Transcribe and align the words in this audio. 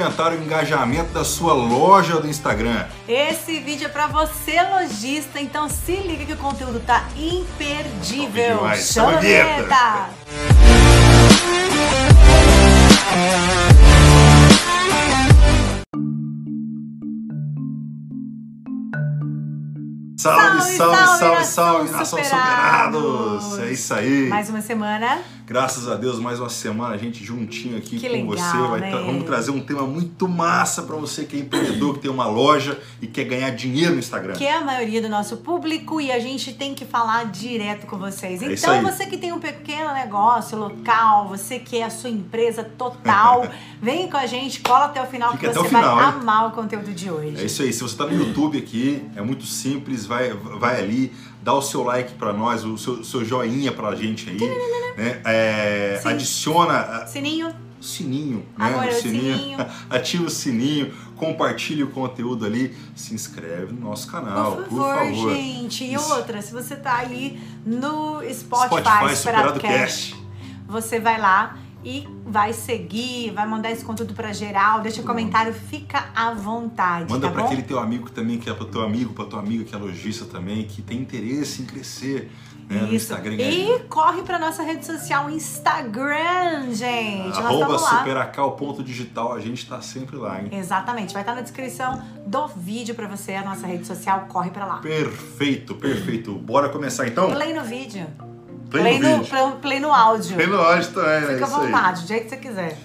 aumentar 0.00 0.32
o 0.32 0.42
engajamento 0.42 1.12
da 1.12 1.24
sua 1.24 1.52
loja 1.52 2.18
do 2.20 2.26
Instagram. 2.26 2.86
Esse 3.06 3.60
vídeo 3.60 3.86
é 3.86 3.88
para 3.88 4.06
você 4.06 4.60
lojista, 4.62 5.38
então 5.38 5.68
se 5.68 5.94
liga 5.96 6.24
que 6.24 6.32
o 6.32 6.36
conteúdo 6.36 6.80
tá 6.80 7.04
imperdível. 7.16 8.60
Chama 8.76 9.18
a 9.18 9.20
vinheta! 9.20 10.10
Salve, 20.16 20.60
salve, 20.60 20.96
salve, 20.96 21.16
salve, 21.16 21.44
salve, 21.44 21.90
nação 21.90 22.18
superados! 22.18 23.58
É 23.58 23.72
isso 23.72 23.94
aí. 23.94 24.28
Mais 24.28 24.48
uma 24.48 24.60
semana 24.60 25.18
Graças 25.50 25.88
a 25.88 25.96
Deus, 25.96 26.20
mais 26.20 26.38
uma 26.38 26.48
semana 26.48 26.94
a 26.94 26.96
gente 26.96 27.24
juntinho 27.24 27.76
aqui 27.76 27.98
que 27.98 28.08
com 28.08 28.30
legal, 28.30 28.68
você. 28.68 28.80
Né? 28.80 28.88
tra 28.88 29.00
vamos 29.00 29.24
trazer 29.24 29.50
um 29.50 29.58
tema 29.58 29.82
muito 29.82 30.28
massa 30.28 30.80
para 30.80 30.94
você 30.94 31.24
que 31.24 31.36
é 31.36 31.40
empreendedor, 31.40 31.94
que 31.94 31.98
tem 31.98 32.08
uma 32.08 32.28
loja 32.28 32.78
e 33.02 33.08
quer 33.08 33.24
ganhar 33.24 33.50
dinheiro 33.50 33.94
no 33.94 33.98
Instagram. 33.98 34.34
Que 34.34 34.46
é 34.46 34.54
a 34.54 34.60
maioria 34.60 35.02
do 35.02 35.08
nosso 35.08 35.38
público 35.38 36.00
e 36.00 36.12
a 36.12 36.20
gente 36.20 36.52
tem 36.52 36.72
que 36.72 36.84
falar 36.84 37.24
direto 37.24 37.88
com 37.88 37.98
vocês. 37.98 38.40
É 38.40 38.52
então, 38.52 38.80
você 38.82 39.06
que 39.06 39.18
tem 39.18 39.32
um 39.32 39.40
pequeno 39.40 39.92
negócio 39.92 40.56
local, 40.56 41.26
você 41.26 41.58
que 41.58 41.78
é 41.78 41.84
a 41.84 41.90
sua 41.90 42.10
empresa 42.10 42.62
total, 42.62 43.44
vem 43.82 44.08
com 44.08 44.18
a 44.18 44.26
gente, 44.26 44.60
cola 44.60 44.84
até 44.84 45.02
o 45.02 45.06
final 45.06 45.32
Fica 45.32 45.48
que 45.48 45.58
você 45.58 45.66
final, 45.66 45.96
vai 45.96 46.04
hein? 46.04 46.12
amar 46.20 46.46
o 46.46 46.50
conteúdo 46.52 46.94
de 46.94 47.10
hoje. 47.10 47.40
É 47.40 47.44
isso 47.46 47.62
aí. 47.62 47.72
Se 47.72 47.80
você 47.80 47.94
está 47.94 48.06
no 48.06 48.12
YouTube 48.12 48.56
aqui, 48.56 49.02
é 49.16 49.20
muito 49.20 49.44
simples. 49.46 50.06
Vai, 50.06 50.32
vai 50.32 50.80
ali, 50.80 51.12
dá 51.42 51.54
o 51.54 51.62
seu 51.62 51.82
like 51.82 52.12
para 52.14 52.32
nós, 52.32 52.64
o 52.64 52.76
seu, 52.76 53.02
seu 53.04 53.24
joinha 53.24 53.72
para 53.72 53.88
a 53.88 53.94
gente 53.94 54.28
aí. 54.30 54.38
né? 54.96 55.20
É, 55.24 56.00
adiciona 56.04 57.06
Sininho, 57.06 57.54
sininho, 57.80 58.38
né? 58.58 58.66
Agora 58.66 58.86
o 58.86 58.90
o 58.90 59.00
sininho. 59.00 59.58
Ativa 59.88 60.24
o 60.26 60.30
sininho, 60.30 60.92
compartilhe 61.16 61.82
o 61.82 61.90
conteúdo 61.90 62.44
ali, 62.44 62.76
se 62.94 63.14
inscreve 63.14 63.72
no 63.72 63.80
nosso 63.88 64.10
canal, 64.10 64.56
por 64.56 64.64
por 64.64 64.78
favor, 64.78 64.98
favor. 64.98 65.34
gente. 65.34 65.84
E 65.84 65.94
Isso. 65.94 66.12
outra, 66.12 66.42
se 66.42 66.52
você 66.52 66.76
tá 66.76 66.96
aí 66.96 67.40
no 67.64 68.20
Spotify, 68.32 68.80
Spotify 68.82 69.16
Superado 69.16 69.60
Cast, 69.60 70.12
Cast. 70.12 70.16
você 70.68 71.00
vai 71.00 71.18
lá 71.18 71.56
e 71.84 72.06
vai 72.26 72.52
seguir, 72.52 73.30
vai 73.30 73.46
mandar 73.46 73.70
esse 73.70 73.84
conteúdo 73.84 74.14
pra 74.14 74.32
geral, 74.32 74.80
deixa 74.80 75.02
comentário, 75.02 75.52
fica 75.52 76.10
à 76.14 76.32
vontade, 76.32 77.10
Manda 77.10 77.28
tá 77.28 77.32
para 77.32 77.44
aquele 77.44 77.62
teu 77.62 77.78
amigo 77.78 78.10
também, 78.10 78.38
que 78.38 78.48
é 78.50 78.54
para 78.54 78.66
teu 78.66 78.82
amigo, 78.82 79.12
para 79.12 79.24
tua 79.24 79.40
amiga 79.40 79.64
que 79.64 79.74
é 79.74 79.78
lojista 79.78 80.24
também, 80.26 80.64
que 80.64 80.82
tem 80.82 80.98
interesse 80.98 81.62
em 81.62 81.66
crescer 81.66 82.30
né, 82.68 82.82
no. 82.82 82.94
Instagram. 82.94 83.34
E 83.34 83.80
corre 83.88 84.22
pra 84.22 84.38
nossa 84.38 84.62
rede 84.62 84.86
social 84.86 85.28
Instagram, 85.30 86.72
gente. 86.72 87.38
Arroba 87.38 87.78
superacal.digital, 87.78 89.32
a 89.32 89.40
gente 89.40 89.66
tá 89.66 89.80
sempre 89.80 90.16
lá, 90.16 90.40
hein? 90.40 90.48
Exatamente, 90.52 91.12
vai 91.12 91.22
estar 91.22 91.34
na 91.34 91.40
descrição 91.40 92.02
do 92.26 92.46
vídeo 92.46 92.94
pra 92.94 93.08
você, 93.08 93.34
a 93.34 93.44
nossa 93.44 93.66
rede 93.66 93.86
social, 93.86 94.26
corre 94.28 94.50
pra 94.50 94.64
lá. 94.64 94.78
Perfeito, 94.78 95.74
perfeito. 95.74 96.34
Bora 96.34 96.68
começar 96.68 97.08
então? 97.08 97.30
Play 97.30 97.52
no 97.52 97.64
vídeo. 97.64 98.06
Play 98.70 98.98
no 98.98 99.24
play- 99.24 99.52
play 99.60 99.80
no 99.80 99.92
áudio. 99.92 100.34
Play 100.34 100.46
no 100.46 100.56
áudio 100.60 100.90
também, 100.92 101.20
né? 101.22 101.34
Fica 101.34 101.44
à 101.44 101.48
vontade, 101.48 102.02
do 102.02 102.08
jeito 102.08 102.24
que 102.24 102.30
você 102.30 102.36
quiser. 102.36 102.78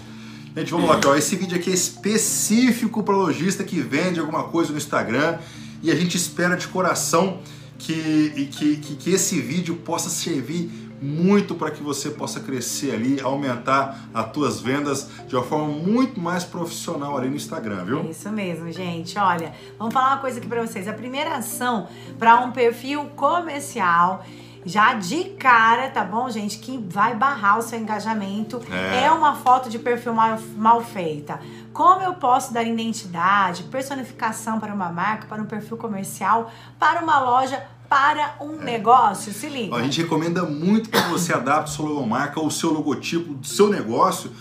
Gente, 0.58 0.72
vamos 0.72 0.90
lá, 0.90 1.00
ó. 1.06 1.16
Esse 1.16 1.36
vídeo 1.36 1.58
aqui 1.58 1.70
é 1.70 1.74
específico 1.74 3.04
para 3.04 3.16
lojista 3.16 3.64
que 3.64 3.80
vende 3.82 4.20
alguma 4.20 4.44
coisa 4.46 4.72
no 4.72 4.78
Instagram 4.78 5.38
e 5.84 5.92
a 5.92 5.96
gente 5.96 6.16
espera 6.18 6.56
de 6.56 6.68
coração 6.68 7.40
que, 7.78 8.48
que, 8.52 8.78
que, 8.78 8.96
que 8.96 9.10
esse 9.12 9.40
vídeo 9.42 9.76
possa 9.76 10.10
servir 10.10 10.72
muito 11.02 11.54
para 11.56 11.70
que 11.72 11.84
você 11.84 12.10
possa 12.10 12.40
crescer 12.40 12.92
ali, 12.96 13.20
aumentar 13.20 14.08
as 14.14 14.32
tuas 14.32 14.62
vendas 14.62 15.10
de 15.28 15.36
uma 15.36 15.44
forma 15.44 15.68
muito 15.68 16.22
mais 16.22 16.46
profissional 16.46 17.18
ali 17.18 17.30
no 17.30 17.36
Instagram, 17.36 17.82
É 17.82 17.86
viu? 17.86 18.10
isso 18.10 18.30
mesmo, 18.32 18.72
gente. 18.72 19.20
Olha, 19.20 19.54
vamos 19.78 19.94
falar 19.94 20.14
uma 20.14 20.18
coisa 20.20 20.40
aqui 20.40 20.48
pra 20.48 20.66
vocês. 20.66 20.88
A 20.88 20.94
primeira 20.94 21.36
ação 21.36 21.90
para 22.18 22.40
um 22.40 22.52
perfil 22.52 23.06
comercial, 23.18 24.26
já 24.66 24.96
de 24.96 25.26
cara, 25.38 25.90
tá 25.90 26.04
bom, 26.04 26.30
gente, 26.30 26.58
que 26.58 26.78
vai 26.90 27.16
barrar 27.16 27.60
o 27.60 27.62
seu 27.62 27.78
engajamento, 27.80 28.62
É. 28.72 29.04
é, 29.06 29.12
uma 29.12 29.36
foto 29.36 29.70
de 29.70 29.78
perfil 29.78 30.14
mal, 30.14 30.40
mal 30.58 30.82
feita. 30.84 31.40
Como 31.72 32.02
eu 32.02 32.14
posso 32.16 32.54
dar 32.54 32.64
identidade, 32.64 33.64
personificação 33.64 34.60
para 34.60 34.74
uma 34.74 34.90
marca, 34.90 35.28
para 35.28 35.42
um 35.42 35.46
perfil 35.46 35.78
comercial, 35.78 36.52
para 36.80 37.02
uma 37.02 37.20
loja, 37.20 37.64
para 37.88 38.36
um 38.42 38.58
negócio? 38.58 39.32
Se 39.32 39.48
liga. 39.48 39.76
Ó, 39.76 39.78
A 39.78 39.84
gente 39.84 40.02
recomenda 40.02 40.44
muito 40.44 40.90
que 40.90 41.00
você 41.10 41.34
adapte 41.34 41.72
sua 41.72 41.88
logomarca 41.90 42.40
ou 42.40 42.48
o 42.48 42.52
seu 42.52 42.74
logotipo 42.74 43.34
do 43.36 43.46
seu 43.46 43.70
negócio 43.70 44.32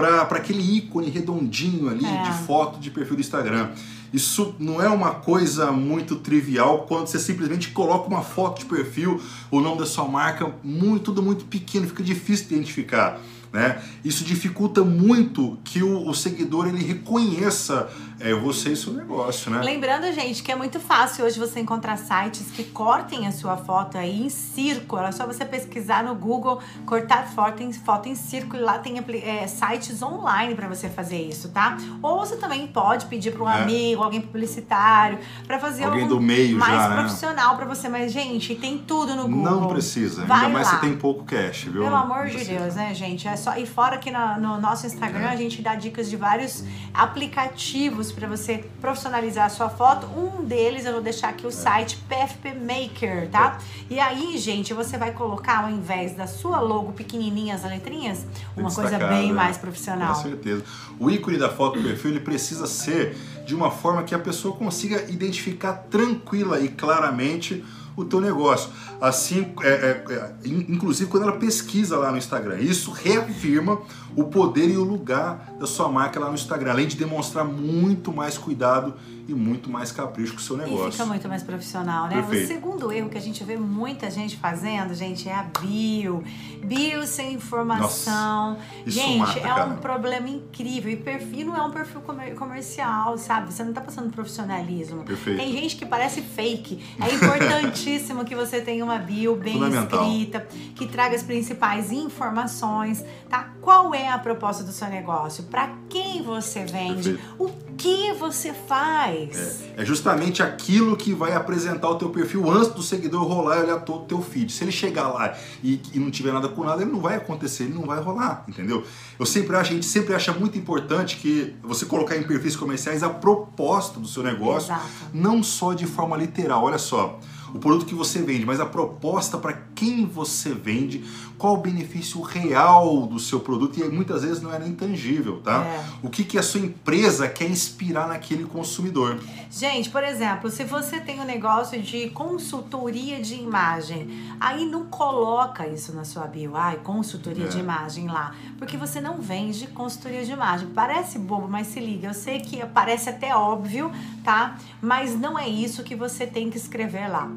para 0.00 0.38
aquele 0.38 0.76
ícone 0.78 1.10
redondinho 1.10 1.88
ali 1.88 2.04
É. 2.04 2.22
de 2.22 2.32
foto 2.46 2.78
de 2.80 2.90
perfil 2.90 3.16
do 3.16 3.20
Instagram. 3.20 3.70
Isso 4.12 4.54
não 4.58 4.82
é 4.82 4.88
uma 4.88 5.10
coisa 5.12 5.70
muito 5.70 6.16
trivial 6.16 6.84
quando 6.88 7.06
você 7.06 7.18
simplesmente 7.18 7.70
coloca 7.70 8.08
uma 8.08 8.22
foto 8.22 8.58
de 8.60 8.64
perfil, 8.64 9.20
o 9.50 9.60
nome 9.60 9.78
da 9.78 9.86
sua 9.86 10.08
marca, 10.08 10.52
muito, 10.64 11.04
tudo 11.04 11.22
muito 11.22 11.44
pequeno, 11.44 11.86
fica 11.86 12.02
difícil 12.02 12.48
de 12.48 12.54
identificar. 12.54 13.20
Né? 13.52 13.80
Isso 14.04 14.22
dificulta 14.24 14.84
muito 14.84 15.58
que 15.64 15.82
o, 15.82 16.08
o 16.08 16.14
seguidor 16.14 16.68
ele 16.68 16.84
reconheça 16.84 17.88
é, 18.20 18.34
você 18.34 18.72
e 18.72 18.76
seu 18.76 18.92
negócio, 18.92 19.50
né? 19.50 19.60
Lembrando, 19.62 20.12
gente, 20.12 20.42
que 20.42 20.52
é 20.52 20.54
muito 20.56 20.78
fácil 20.78 21.24
hoje 21.24 21.38
você 21.38 21.60
encontrar 21.60 21.96
sites 21.96 22.50
que 22.54 22.64
cortem 22.64 23.26
a 23.26 23.32
sua 23.32 23.56
foto 23.56 23.96
aí 23.96 24.22
em 24.22 24.28
círculo. 24.28 25.02
É 25.02 25.10
só 25.12 25.26
você 25.26 25.44
pesquisar 25.44 26.04
no 26.04 26.14
Google, 26.14 26.60
cortar 26.86 27.26
foto 27.28 27.62
em, 27.62 27.72
foto 27.72 28.08
em 28.08 28.14
círculo 28.14 28.60
e 28.62 28.64
lá 28.64 28.78
tem 28.78 28.98
é, 29.22 29.46
sites 29.46 30.02
online 30.02 30.54
para 30.54 30.68
você 30.68 30.88
fazer 30.88 31.20
isso, 31.22 31.48
tá? 31.50 31.76
Ou 32.02 32.18
você 32.18 32.36
também 32.36 32.66
pode 32.66 33.06
pedir 33.06 33.32
para 33.32 33.42
um 33.42 33.48
É. 33.48 33.62
amigo, 33.62 34.02
alguém 34.02 34.20
publicitário, 34.20 35.18
para 35.46 35.58
fazer 35.58 35.84
Alguém 35.84 36.02
algo 36.02 36.14
do 36.16 36.20
meio 36.20 36.58
mais 36.58 36.72
já, 36.74 36.88
né? 36.88 36.96
profissional 37.02 37.56
para 37.56 37.64
você. 37.66 37.88
Mas, 37.88 38.12
gente, 38.12 38.54
tem 38.54 38.78
tudo 38.78 39.14
no 39.16 39.22
Google. 39.28 39.60
Não 39.60 39.68
precisa, 39.68 40.24
Vai 40.26 40.38
ainda 40.46 40.50
mais 40.50 40.66
lá. 40.66 40.74
se 40.74 40.80
tem 40.80 40.96
pouco 40.96 41.24
cash, 41.24 41.64
viu? 41.64 41.82
Pelo 41.84 41.96
amor 41.96 42.26
de. 42.26 42.44
Deus, 42.44 42.74
né, 42.74 42.92
gente? 42.94 43.26
É 43.28 43.36
só 43.36 43.56
e 43.56 43.66
fora 43.66 43.96
que 43.98 44.10
no, 44.10 44.38
no 44.40 44.60
nosso 44.60 44.86
Instagram 44.86 45.26
É. 45.26 45.28
a 45.28 45.36
gente 45.36 45.62
dá 45.62 45.74
dicas 45.74 46.08
de 46.10 46.16
vários 46.16 46.64
aplicativos 46.92 48.09
para 48.14 48.26
você 48.28 48.64
profissionalizar 48.80 49.46
a 49.46 49.48
sua 49.48 49.68
foto. 49.68 50.06
Um 50.06 50.44
deles 50.44 50.84
eu 50.84 50.92
vou 50.92 51.02
deixar 51.02 51.28
É. 51.28 51.30
aqui 51.30 51.46
o 51.46 51.50
site 51.52 51.96
PFP 52.08 52.54
Maker, 52.54 53.28
tá? 53.30 53.58
E 53.88 53.98
aí, 54.00 54.36
gente, 54.38 54.72
você 54.74 54.96
vai 54.98 55.12
colocar 55.12 55.64
ao 55.64 55.70
invés 55.70 56.14
da 56.14 56.26
sua 56.26 56.60
logo 56.60 56.92
pequenininha 56.92 57.54
as 57.54 57.62
letrinhas, 57.64 58.24
uma 58.56 58.70
coisa 58.72 58.98
bem 58.98 59.28
né? 59.28 59.32
mais 59.34 59.56
Com 59.56 59.62
profissional. 59.62 60.14
certeza. 60.14 60.64
O 60.98 61.10
ícone 61.10 61.38
da 61.38 61.48
foto 61.48 61.78
do 61.80 61.88
perfil 61.88 62.10
ele 62.12 62.20
precisa 62.20 62.66
ser 62.66 63.16
de 63.46 63.54
uma 63.54 63.70
forma 63.70 64.02
que 64.02 64.14
a 64.14 64.18
pessoa 64.18 64.54
consiga 64.56 65.10
identificar 65.10 65.72
tranquila 65.90 66.60
e 66.60 66.68
claramente 66.68 67.64
o 68.02 68.04
teu 68.04 68.20
negócio. 68.20 68.70
Assim, 69.00 69.52
é, 69.62 69.68
é, 69.68 70.04
é, 70.12 70.32
in- 70.44 70.66
inclusive 70.68 71.10
quando 71.10 71.22
ela 71.24 71.36
pesquisa 71.38 71.96
lá 71.98 72.10
no 72.10 72.18
Instagram. 72.18 72.58
Isso 72.58 72.90
reafirma 72.90 73.78
o 74.16 74.24
poder 74.24 74.68
e 74.68 74.76
o 74.76 74.84
lugar 74.84 75.54
da 75.58 75.66
sua 75.66 75.88
marca 75.88 76.18
lá 76.20 76.28
no 76.28 76.34
Instagram, 76.34 76.72
além 76.72 76.86
de 76.86 76.96
demonstrar 76.96 77.44
muito 77.44 78.12
mais 78.12 78.36
cuidado 78.36 78.94
e 79.30 79.34
muito 79.34 79.70
mais 79.70 79.92
capricho 79.92 80.32
com 80.32 80.38
o 80.38 80.42
seu 80.42 80.56
E 80.56 80.60
negócio. 80.60 80.92
fica 80.92 81.06
muito 81.06 81.28
mais 81.28 81.42
profissional, 81.42 82.08
né? 82.08 82.14
Perfeito. 82.16 82.44
O 82.44 82.46
segundo 82.48 82.92
erro 82.92 83.08
que 83.08 83.16
a 83.18 83.20
gente 83.20 83.42
vê 83.44 83.56
muita 83.56 84.10
gente 84.10 84.36
fazendo, 84.36 84.92
gente, 84.94 85.28
é 85.28 85.34
a 85.34 85.44
bio. 85.60 86.22
Bio 86.64 87.06
sem 87.06 87.34
informação. 87.34 88.56
isso 88.86 88.98
gente, 89.00 89.18
mata, 89.18 89.38
é 89.38 89.42
cara. 89.42 89.66
um 89.66 89.76
problema 89.76 90.28
incrível. 90.28 90.90
E 90.90 90.96
perfil 90.96 91.46
não 91.46 91.56
é 91.56 91.62
um 91.62 91.70
perfil 91.70 92.00
comer- 92.00 92.34
comercial, 92.34 93.16
sabe? 93.18 93.52
Você 93.52 93.62
não 93.62 93.72
tá 93.72 93.80
passando 93.80 94.10
profissionalismo. 94.10 95.04
Perfeito. 95.04 95.38
Tem 95.38 95.52
gente 95.52 95.76
que 95.76 95.86
parece 95.86 96.20
fake. 96.22 96.82
É 97.00 97.14
importantíssimo 97.14 98.24
que 98.26 98.34
você 98.34 98.60
tenha 98.60 98.84
uma 98.84 98.98
bio 98.98 99.36
bem 99.36 99.60
escrita, 99.68 100.46
que 100.74 100.86
traga 100.86 101.14
as 101.14 101.22
principais 101.22 101.92
informações, 101.92 103.04
tá? 103.28 103.50
Qual 103.60 103.94
é 103.94 104.08
a 104.08 104.18
proposta 104.18 104.64
do 104.64 104.72
seu 104.72 104.88
negócio? 104.88 105.44
Para 105.44 105.70
quem 105.88 106.09
você 106.22 106.64
vende? 106.64 107.14
Perfeito. 107.14 107.34
O 107.38 107.50
que 107.76 108.12
você 108.12 108.52
faz? 108.52 109.62
É 109.76 109.84
justamente 109.84 110.42
aquilo 110.42 110.96
que 110.96 111.14
vai 111.14 111.32
apresentar 111.32 111.88
o 111.88 111.94
teu 111.94 112.10
perfil 112.10 112.50
antes 112.50 112.68
do 112.68 112.82
seguidor 112.82 113.22
rolar 113.26 113.58
e 113.58 113.62
olhar 113.62 113.80
todo 113.80 114.02
o 114.02 114.06
teu 114.06 114.20
feed. 114.20 114.52
Se 114.52 114.64
ele 114.64 114.72
chegar 114.72 115.08
lá 115.08 115.34
e, 115.62 115.80
e 115.94 115.98
não 115.98 116.10
tiver 116.10 116.32
nada 116.32 116.48
com 116.48 116.62
nada, 116.62 116.82
ele 116.82 116.90
não 116.90 117.00
vai 117.00 117.16
acontecer, 117.16 117.64
ele 117.64 117.74
não 117.74 117.86
vai 117.86 118.00
rolar, 118.00 118.44
entendeu? 118.46 118.84
Eu 119.18 119.24
sempre 119.24 119.56
acho, 119.56 119.70
a 119.70 119.74
gente 119.74 119.86
sempre 119.86 120.14
acha 120.14 120.32
muito 120.32 120.58
importante 120.58 121.16
que 121.16 121.54
você 121.62 121.86
colocar 121.86 122.16
em 122.16 122.22
perfis 122.22 122.54
comerciais 122.54 123.02
a 123.02 123.08
proposta 123.08 123.98
do 123.98 124.06
seu 124.06 124.22
negócio, 124.22 124.72
Exato. 124.72 124.86
não 125.14 125.42
só 125.42 125.72
de 125.72 125.86
forma 125.86 126.16
literal. 126.16 126.64
Olha 126.64 126.78
só, 126.78 127.18
o 127.54 127.58
produto 127.58 127.86
que 127.86 127.94
você 127.94 128.22
vende, 128.22 128.44
mas 128.44 128.60
a 128.60 128.66
proposta 128.66 129.38
para 129.38 129.54
quem 129.80 130.04
você 130.04 130.52
vende, 130.52 131.02
qual 131.38 131.54
o 131.54 131.56
benefício 131.56 132.20
real 132.20 133.06
do 133.06 133.18
seu 133.18 133.40
produto 133.40 133.80
e 133.80 133.84
muitas 133.88 134.22
vezes 134.22 134.42
não 134.42 134.52
é 134.52 134.58
nem 134.58 134.74
tangível, 134.74 135.40
tá? 135.40 135.64
É. 135.64 135.84
O 136.02 136.10
que, 136.10 136.22
que 136.22 136.36
a 136.36 136.42
sua 136.42 136.60
empresa 136.60 137.26
quer 137.26 137.48
inspirar 137.48 138.06
naquele 138.06 138.44
consumidor. 138.44 139.18
Gente, 139.50 139.88
por 139.88 140.04
exemplo, 140.04 140.50
se 140.50 140.64
você 140.64 141.00
tem 141.00 141.18
um 141.18 141.24
negócio 141.24 141.80
de 141.80 142.10
consultoria 142.10 143.22
de 143.22 143.36
imagem, 143.36 144.06
aí 144.38 144.66
não 144.66 144.84
coloca 144.84 145.66
isso 145.66 145.94
na 145.94 146.04
sua 146.04 146.26
bio, 146.26 146.54
ai, 146.54 146.76
consultoria 146.84 147.46
É. 147.46 147.48
de 147.48 147.58
imagem 147.58 148.06
lá, 148.06 148.34
porque 148.58 148.76
você 148.76 149.00
não 149.00 149.18
vende 149.18 149.66
consultoria 149.68 150.22
de 150.26 150.32
imagem. 150.32 150.68
Parece 150.74 151.18
bobo, 151.18 151.48
mas 151.48 151.68
se 151.68 151.80
liga, 151.80 152.08
eu 152.08 152.14
sei 152.14 152.40
que 152.40 152.58
parece 152.66 153.08
até 153.08 153.34
óbvio, 153.34 153.90
tá? 154.22 154.58
Mas 154.82 155.18
não 155.18 155.38
é 155.38 155.48
isso 155.48 155.82
que 155.82 155.96
você 155.96 156.26
tem 156.26 156.50
que 156.50 156.58
escrever 156.58 157.08
lá. 157.08 157.30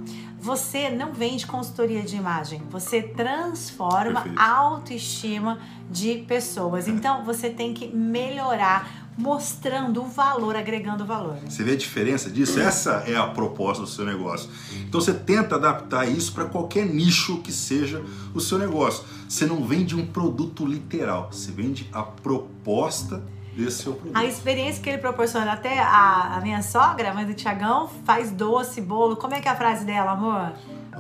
Você 0.44 0.90
não 0.90 1.14
vende 1.14 1.48
consultoria 1.48 2.02
de 2.02 2.18
imagem, 2.18 2.62
você 2.70 3.02
transforma 3.02 4.24
Perfeito. 4.24 4.40
a 4.42 4.50
autoestima 4.50 5.58
de 5.90 6.18
pessoas. 6.28 6.86
Então 6.90 7.24
você 7.24 7.50
tem 7.50 7.74
que 7.74 7.88
melhorar 7.88 9.08
mostrando 9.18 10.04
o 10.04 10.06
valor, 10.06 10.58
agregando 10.58 11.06
valor. 11.06 11.38
Você 11.48 11.64
vê 11.64 11.72
a 11.72 11.78
diferença 11.78 12.30
disso? 12.30 12.60
Essa 12.60 13.06
é 13.08 13.16
a 13.16 13.26
proposta 13.26 13.84
do 13.84 13.88
seu 13.88 14.04
negócio. 14.04 14.50
Então 14.86 15.00
você 15.00 15.14
tenta 15.14 15.56
adaptar 15.56 16.10
isso 16.10 16.34
para 16.34 16.44
qualquer 16.44 16.88
nicho 16.88 17.38
que 17.38 17.54
seja 17.54 18.04
o 18.34 18.42
seu 18.42 18.58
negócio. 18.58 19.06
Você 19.30 19.46
não 19.46 19.64
vende 19.64 19.96
um 19.96 20.06
produto 20.06 20.66
literal, 20.66 21.30
você 21.32 21.54
vende 21.54 21.90
a 21.94 22.04
proposta 22.04 23.24
desse 23.56 23.84
seu 23.84 23.94
produto. 23.94 24.16
A 24.18 24.26
experiência 24.26 24.82
que 24.82 24.90
ele 24.90 24.98
proporciona, 24.98 25.52
até 25.54 25.80
a, 25.80 26.36
a 26.38 26.42
minha 26.42 26.62
sogra, 26.62 27.12
a 27.12 27.14
mãe 27.14 27.26
do 27.26 27.34
Tiagão, 27.34 27.88
faz 28.06 28.32
doce, 28.32 28.82
bolo. 28.82 29.16
Como 29.16 29.34
é 29.34 29.40
que 29.42 29.48
é 29.48 29.52
a 29.52 29.56
frase 29.56 29.86
dela, 29.86 30.12
amor? 30.12 30.52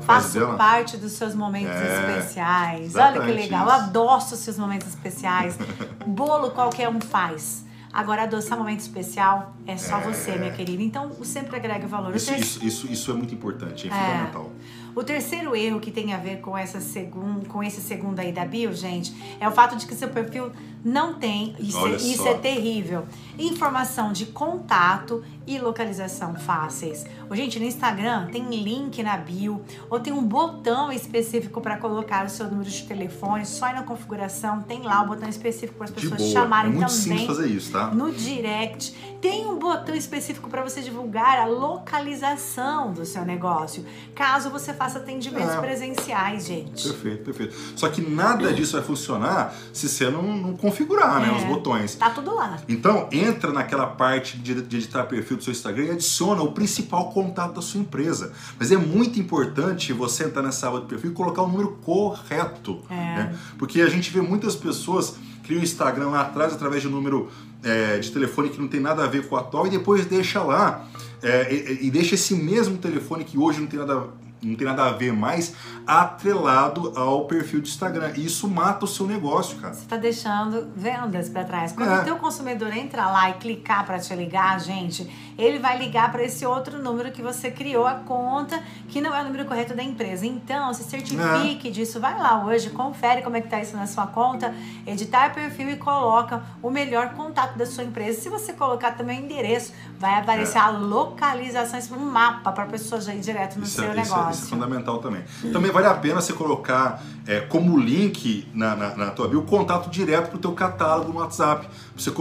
Faço 0.01 0.39
dela? 0.39 0.55
parte 0.57 0.97
dos 0.97 1.11
seus 1.13 1.35
momentos 1.35 1.75
É, 1.75 2.17
especiais. 2.17 2.95
Olha 2.95 3.21
que 3.21 3.31
legal. 3.31 3.67
isso. 3.67 3.75
Eu 3.75 3.81
adoço 3.83 4.33
os 4.35 4.39
seus 4.41 4.57
momentos 4.57 4.87
especiais. 4.87 5.55
Bolo 6.05 6.49
qualquer 6.51 6.89
um 6.89 6.99
faz. 6.99 7.63
Agora, 7.93 8.23
adoçar 8.23 8.57
momento 8.57 8.79
especial 8.79 9.53
é 9.67 9.77
só 9.77 9.99
você, 9.99 10.31
minha 10.35 10.51
querida. 10.51 10.81
Então, 10.81 11.11
sempre 11.23 11.55
agrega 11.55 11.85
valor. 11.85 12.15
Isso, 12.15 12.33
isso, 12.33 12.65
isso, 12.65 12.91
isso 12.91 13.11
é 13.11 13.13
muito 13.13 13.35
importante, 13.35 13.87
é, 13.87 13.91
É. 13.91 13.93
fundamental. 13.93 14.51
O 14.95 15.03
terceiro 15.03 15.55
erro 15.55 15.79
que 15.79 15.91
tem 15.91 16.13
a 16.13 16.17
ver 16.17 16.39
com, 16.39 16.57
essa 16.57 16.79
segun, 16.79 17.41
com 17.47 17.63
esse 17.63 17.81
segundo 17.81 18.19
aí 18.19 18.31
da 18.31 18.45
bio, 18.45 18.73
gente, 18.73 19.13
é 19.39 19.47
o 19.47 19.51
fato 19.51 19.75
de 19.75 19.87
que 19.87 19.95
seu 19.95 20.09
perfil 20.09 20.51
não 20.83 21.13
tem, 21.13 21.55
isso, 21.59 21.87
é, 21.87 21.95
isso 21.95 22.27
é 22.27 22.33
terrível, 22.33 23.05
informação 23.39 24.11
de 24.11 24.25
contato 24.25 25.23
e 25.47 25.57
localização 25.57 26.35
fáceis. 26.35 27.05
Ô, 27.29 27.35
gente, 27.35 27.57
no 27.57 27.65
Instagram 27.65 28.27
tem 28.27 28.49
link 28.49 29.01
na 29.01 29.15
bio 29.15 29.61
ou 29.89 29.99
tem 29.99 30.11
um 30.11 30.23
botão 30.23 30.91
específico 30.91 31.61
para 31.61 31.77
colocar 31.77 32.25
o 32.25 32.29
seu 32.29 32.47
número 32.49 32.69
de 32.69 32.83
telefone, 32.83 33.45
só 33.45 33.69
ir 33.69 33.73
na 33.73 33.83
configuração, 33.83 34.61
tem 34.61 34.81
lá 34.81 35.01
o 35.01 35.07
botão 35.07 35.29
específico 35.29 35.77
para 35.77 35.85
as 35.85 35.91
pessoas 35.91 36.17
boa. 36.17 36.29
É 36.29 36.33
chamarem 36.33 36.71
muito 36.73 36.91
simples 36.91 37.21
também 37.21 37.27
fazer 37.27 37.47
isso, 37.47 37.71
tá? 37.71 37.87
no 37.87 38.11
direct. 38.11 38.93
Tem 39.21 39.45
um 39.45 39.57
botão 39.57 39.95
específico 39.95 40.49
para 40.49 40.61
você 40.61 40.81
divulgar 40.81 41.39
a 41.39 41.45
localização 41.45 42.91
do 42.91 43.05
seu 43.05 43.23
negócio, 43.23 43.85
caso 44.13 44.49
você 44.49 44.73
faça 44.73 44.82
atendimentos 44.95 45.55
É. 45.55 45.59
presenciais, 45.61 46.45
gente. 46.45 46.83
Perfeito, 46.87 47.23
perfeito. 47.23 47.55
Só 47.75 47.87
que 47.89 48.01
nada 48.01 48.51
disso 48.53 48.73
vai 48.73 48.81
funcionar 48.81 49.55
se 49.71 49.87
você 49.87 50.09
não, 50.09 50.21
não 50.35 50.57
configurar 50.57 51.19
né, 51.21 51.29
É. 51.29 51.37
os 51.37 51.43
botões. 51.43 51.95
Tá 51.95 52.09
tudo 52.09 52.35
lá. 52.35 52.57
Então, 52.67 53.07
entra 53.11 53.51
naquela 53.51 53.87
parte 53.87 54.37
de, 54.37 54.61
de 54.61 54.77
editar 54.77 55.03
perfil 55.05 55.37
do 55.37 55.43
seu 55.43 55.51
Instagram 55.51 55.85
e 55.85 55.91
adiciona 55.91 56.41
o 56.41 56.51
principal 56.51 57.11
contato 57.11 57.53
da 57.55 57.61
sua 57.61 57.79
empresa. 57.79 58.33
Mas 58.59 58.71
é 58.71 58.77
muito 58.77 59.19
importante 59.19 59.93
você 59.93 60.25
entrar 60.25 60.41
nessa 60.41 60.67
aba 60.67 60.81
de 60.81 60.87
perfil 60.87 61.11
e 61.11 61.13
colocar 61.13 61.41
o 61.43 61.47
número 61.47 61.77
correto. 61.83 62.81
É. 62.89 62.93
né? 62.95 63.35
Porque 63.57 63.81
a 63.81 63.89
gente 63.89 64.09
vê 64.11 64.21
muitas 64.21 64.55
pessoas 64.55 65.15
criam 65.43 65.59
o 65.59 65.63
Instagram 65.63 66.09
lá 66.09 66.21
atrás 66.21 66.53
através 66.53 66.81
de 66.81 66.87
um 66.87 66.91
número 66.91 67.29
é, 67.63 67.97
de 67.99 68.11
telefone 68.11 68.49
que 68.49 68.59
não 68.59 68.67
tem 68.67 68.79
nada 68.79 69.03
a 69.03 69.07
ver 69.07 69.27
com 69.27 69.35
o 69.35 69.37
atual 69.37 69.67
e 69.67 69.69
depois 69.69 70.05
deixa 70.05 70.41
lá. 70.41 70.85
é, 71.21 71.53
e, 71.53 71.87
e 71.87 71.91
deixa 71.91 72.15
esse 72.15 72.33
mesmo 72.35 72.77
telefone 72.77 73.23
que 73.23 73.37
hoje 73.37 73.59
não 73.59 73.67
tem 73.67 73.79
nada 73.79 74.07
não 74.47 74.55
tem 74.55 74.67
nada 74.67 74.85
a 74.85 74.91
ver 74.91 75.13
mais, 75.13 75.53
atrelado 75.85 76.93
ao 76.95 77.25
perfil 77.25 77.61
de 77.61 77.69
Instagram. 77.69 78.11
E 78.15 78.25
isso 78.25 78.47
mata 78.47 78.85
o 78.85 78.87
seu 78.87 79.07
negócio, 79.07 79.57
cara. 79.57 79.73
Você 79.73 79.85
tá 79.85 79.97
deixando 79.97 80.71
vendas 80.75 81.29
para 81.29 81.43
trás. 81.43 81.71
Quando 81.71 81.91
É. 81.91 82.01
o 82.01 82.03
teu 82.03 82.15
consumidor 82.17 82.75
entra 82.75 83.05
lá 83.07 83.29
e 83.29 83.33
clicar 83.33 83.85
para 83.85 83.99
te 83.99 84.13
ligar, 84.15 84.59
gente, 84.59 85.09
ele 85.37 85.59
vai 85.59 85.77
ligar 85.77 86.11
para 86.11 86.23
esse 86.23 86.45
outro 86.45 86.81
número 86.81 87.11
que 87.11 87.21
você 87.21 87.49
criou 87.51 87.85
a 87.87 87.95
conta, 87.95 88.61
que 88.89 89.01
não 89.01 89.13
é 89.15 89.21
o 89.21 89.25
número 89.25 89.45
correto 89.45 89.73
da 89.75 89.83
empresa. 89.83 90.25
Então, 90.25 90.73
se 90.73 90.83
certifique 90.83 91.71
disso, 91.71 91.99
vai 91.99 92.17
lá 92.17 92.45
hoje, 92.45 92.69
confere 92.69 93.21
como 93.21 93.37
é 93.37 93.41
que 93.41 93.47
tá 93.47 93.59
isso 93.61 93.75
na 93.75 93.87
sua 93.87 94.07
conta, 94.07 94.53
editar 94.85 95.33
perfil 95.33 95.69
e 95.69 95.75
coloca 95.77 96.43
o 96.61 96.69
melhor 96.69 97.13
contato 97.13 97.57
da 97.57 97.65
sua 97.65 97.83
empresa. 97.83 98.21
Se 98.21 98.29
você 98.29 98.53
colocar 98.53 98.91
também 98.91 99.21
o 99.21 99.25
endereço, 99.25 99.73
vai 99.99 100.19
aparecer 100.19 100.57
a 100.57 100.69
localização, 100.69 101.79
esse 101.79 101.93
um 101.93 101.99
mapa 101.99 102.51
para 102.51 102.63
a 102.63 102.67
pessoa 102.67 102.99
já 102.99 103.13
ir 103.13 103.19
direto 103.19 103.57
no 103.57 103.63
Isso 103.63 103.75
seu 103.75 103.85
é, 103.85 103.87
isso, 103.89 103.99
é, 103.99 104.03
negócio. 104.03 104.32
Isso 104.33 104.45
é 104.45 104.49
fundamental 104.49 104.99
também. 104.99 105.23
Também 105.51 105.71
vale 105.71 105.87
a 105.87 105.93
pena 105.93 106.21
você 106.21 106.33
colocar 106.33 107.03
é, 107.25 107.41
como 107.41 107.77
link 107.77 108.47
na, 108.53 108.75
na, 108.75 108.95
na 108.95 109.11
tua 109.11 109.27
bio 109.27 109.39
o 109.39 109.45
contato 109.45 109.89
direto 109.89 110.29
para 110.29 110.37
o 110.37 110.39
teu 110.39 110.51
catálogo 110.53 111.11
no 111.11 111.19
WhatsApp. 111.19 111.67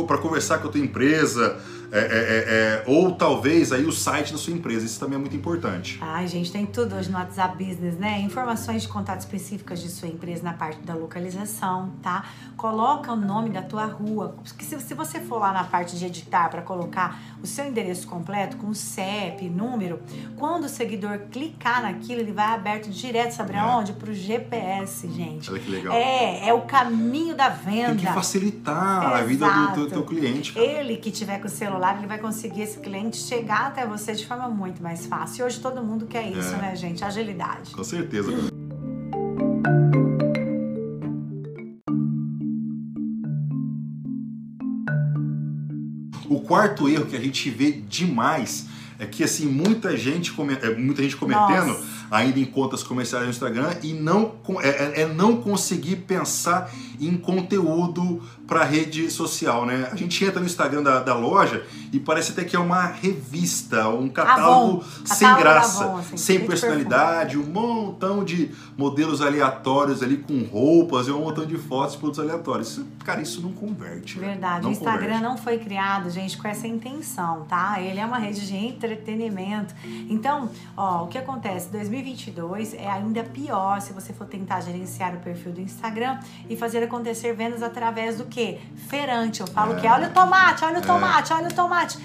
Para 0.07 0.19
conversar 0.19 0.59
com 0.59 0.69
a 0.69 0.71
tua 0.71 0.81
empresa, 0.81 1.59
é, 1.95 1.99
é, 1.99 2.05
é, 2.05 2.05
é, 2.07 2.85
ou 2.87 3.13
talvez 3.13 3.71
aí 3.71 3.85
o 3.85 3.93
site 3.93 4.33
da 4.33 4.39
sua 4.39 4.55
empresa. 4.55 4.87
Isso 4.87 4.99
também 4.99 5.17
é 5.17 5.19
muito 5.19 5.37
importante. 5.37 5.99
Ai, 6.01 6.27
gente, 6.27 6.51
tem 6.51 6.65
tudo 6.65 6.95
hoje 6.95 7.11
no 7.11 7.19
WhatsApp 7.19 7.63
Business, 7.63 7.99
né? 7.99 8.19
Informações 8.21 8.81
de 8.81 8.89
contato 8.89 9.21
específicas 9.21 9.79
de 9.79 9.91
sua 9.91 10.09
empresa 10.09 10.43
na 10.43 10.55
parte 10.55 10.81
da 10.81 10.95
localização, 10.95 11.93
tá? 12.03 12.25
Coloca 12.57 13.13
o 13.13 13.17
nome 13.17 13.51
da 13.51 13.61
tua 13.61 13.85
rua. 13.85 14.35
Porque 14.43 14.65
se, 14.65 14.81
se 14.81 14.95
você 14.95 15.21
for 15.21 15.39
lá 15.39 15.53
na 15.53 15.65
parte 15.65 15.99
de 15.99 16.07
editar 16.07 16.49
para 16.49 16.63
colocar 16.63 17.21
o 17.43 17.47
seu 17.47 17.67
endereço 17.67 18.07
completo 18.07 18.57
com 18.57 18.73
CEP, 18.73 19.51
número, 19.51 20.01
quando 20.37 20.65
o 20.65 20.69
seguidor 20.71 21.19
clicar 21.31 21.83
naquilo, 21.83 22.02
ele 22.11 22.33
vai 22.33 22.47
aberto 22.55 22.89
direto, 22.89 23.33
sabe 23.33 23.53
É. 23.53 23.59
aonde? 23.59 23.93
Pro 23.93 24.15
GPS, 24.15 25.07
gente. 25.09 25.51
Olha 25.51 25.61
que 25.61 25.71
legal. 25.71 25.95
É, 25.95 26.49
é 26.49 26.55
o 26.55 26.63
caminho 26.63 27.37
da 27.37 27.51
venda. 27.51 27.89
Tem 27.89 27.99
que 27.99 28.07
facilitar 28.07 29.13
a 29.15 29.23
vida 29.23 29.47
do 29.47 29.53
teu, 29.53 29.83
Exato. 29.85 29.89
teu 29.91 30.05
cliente. 30.05 30.53
cara. 30.55 30.65
Ele 30.65 30.97
que 30.97 31.11
tiver 31.11 31.39
com 31.39 31.47
o 31.47 31.51
celular, 31.51 31.99
ele 31.99 32.07
vai 32.07 32.19
conseguir 32.19 32.63
esse 32.63 32.79
cliente 32.79 33.19
chegar 33.19 33.67
até 33.67 33.87
você 33.87 34.15
de 34.15 34.27
forma 34.27 34.49
muito 34.49 34.83
mais 34.83 35.05
fácil. 35.07 35.43
E 35.43 35.47
hoje 35.47 35.61
todo 35.61 35.83
mundo 35.85 36.07
quer 36.07 36.27
isso, 36.27 36.55
É. 36.55 36.59
né, 36.59 36.75
gente? 36.77 37.05
Agilidade. 37.05 37.73
Com 37.73 37.85
certeza. 37.85 38.33
O 46.29 46.41
quarto 46.41 46.89
erro 46.89 47.07
que 47.07 47.17
a 47.17 47.21
gente 47.21 47.51
vê 47.51 47.73
demais 47.73 48.67
é 49.03 49.07
que 49.07 49.25
assim 49.25 49.47
muita 49.47 49.97
gente 49.97 50.33
é, 50.63 50.75
muita 50.77 51.03
gente 51.03 51.17
cometendo 51.17 51.67
Nossa. 51.67 52.07
ainda 52.09 52.39
em 52.39 52.45
contas 52.45 52.85
comerciais 52.85 53.25
no 53.25 53.31
Instagram 53.31 53.75
e 53.83 53.93
não 53.93 54.37
é, 54.61 54.69
é- 54.69 55.01
é 55.03 55.07
não 55.13 55.43
conseguir 55.43 55.97
pensar 55.97 56.73
em 57.01 57.17
conteúdo 57.17 58.23
para 58.53 58.65
rede 58.65 59.11
social, 59.11 59.65
né? 59.65 59.89
A 59.91 59.97
gente 59.97 60.23
entra 60.23 60.39
no 60.39 60.45
Instagram 60.45 60.83
da, 60.83 61.01
da 61.01 61.15
loja 61.15 61.65
e 61.91 61.99
parece 61.99 62.33
até 62.33 62.45
que 62.45 62.55
é 62.55 62.59
uma 62.59 62.85
revista, 62.85 63.89
um 63.89 64.11
catálogo 64.11 64.83
Avon. 64.83 65.07
sem 65.07 65.27
Catálogo 65.27 65.43
graça, 65.43 65.85
Avon, 65.85 65.97
assim, 65.97 66.17
sem 66.19 66.47
personalidade, 66.47 67.39
um 67.39 67.47
montão 67.47 68.23
de 68.23 68.51
modelos 68.77 69.23
aleatórios 69.23 70.03
ali 70.03 70.19
com 70.19 70.43
roupas 70.43 71.09
e 71.09 71.11
um 71.11 71.21
montão 71.21 71.47
de 71.47 71.57
fotos 71.57 71.93
de 71.93 71.99
produtos 71.99 72.21
aleatórios. 72.21 72.69
Isso, 72.73 72.87
cara, 73.05 73.23
isso 73.23 73.41
não 73.41 73.53
converte. 73.53 74.19
né? 74.19 74.29
Verdade. 74.29 74.63
Não 74.63 74.69
o 74.69 74.73
Instagram 74.73 75.01
converte. 75.01 75.23
não 75.23 75.39
foi 75.39 75.59
criado, 75.59 76.11
gente, 76.11 76.37
com 76.37 76.47
essa 76.47 76.67
intenção, 76.67 77.47
tá? 77.49 77.81
Ele 77.81 78.01
é 78.01 78.05
uma 78.05 78.19
rede 78.19 78.47
de 78.47 78.55
entretenimento. 78.55 79.75
Então, 80.11 80.51
ó, 80.77 81.05
o 81.05 81.07
que 81.09 81.17
acontece? 81.17 81.71
2022 81.71 82.75
é 82.75 82.91
ainda 82.91 83.25
pior 83.25 83.81
se 83.81 83.95
você 83.95 84.13
for 84.13 84.27
tentar 84.27 84.61
gerenciar 84.61 85.15
o 85.15 85.21
perfil 85.21 85.53
do 85.53 85.61
Instagram 85.61 86.19
e 86.51 86.57
fazer 86.57 86.83
acontecer 86.83 87.33
vendas 87.33 87.63
através 87.63 88.19
do 88.19 88.25
quê? 88.43 88.59
Feirante. 88.89 89.41
Eu 89.41 89.47
falo 89.47 89.75
É. 89.75 89.81
que 89.81 89.87
é, 89.87 89.93
olha 89.93 90.09
o 90.09 90.13
tomate, 90.13 90.65
olha 90.65 90.77
o 90.77 90.79
É. 90.79 90.81
tomate, 90.87 91.33
olha 91.33 91.49
o 91.49 91.53
tomate. 91.55 91.99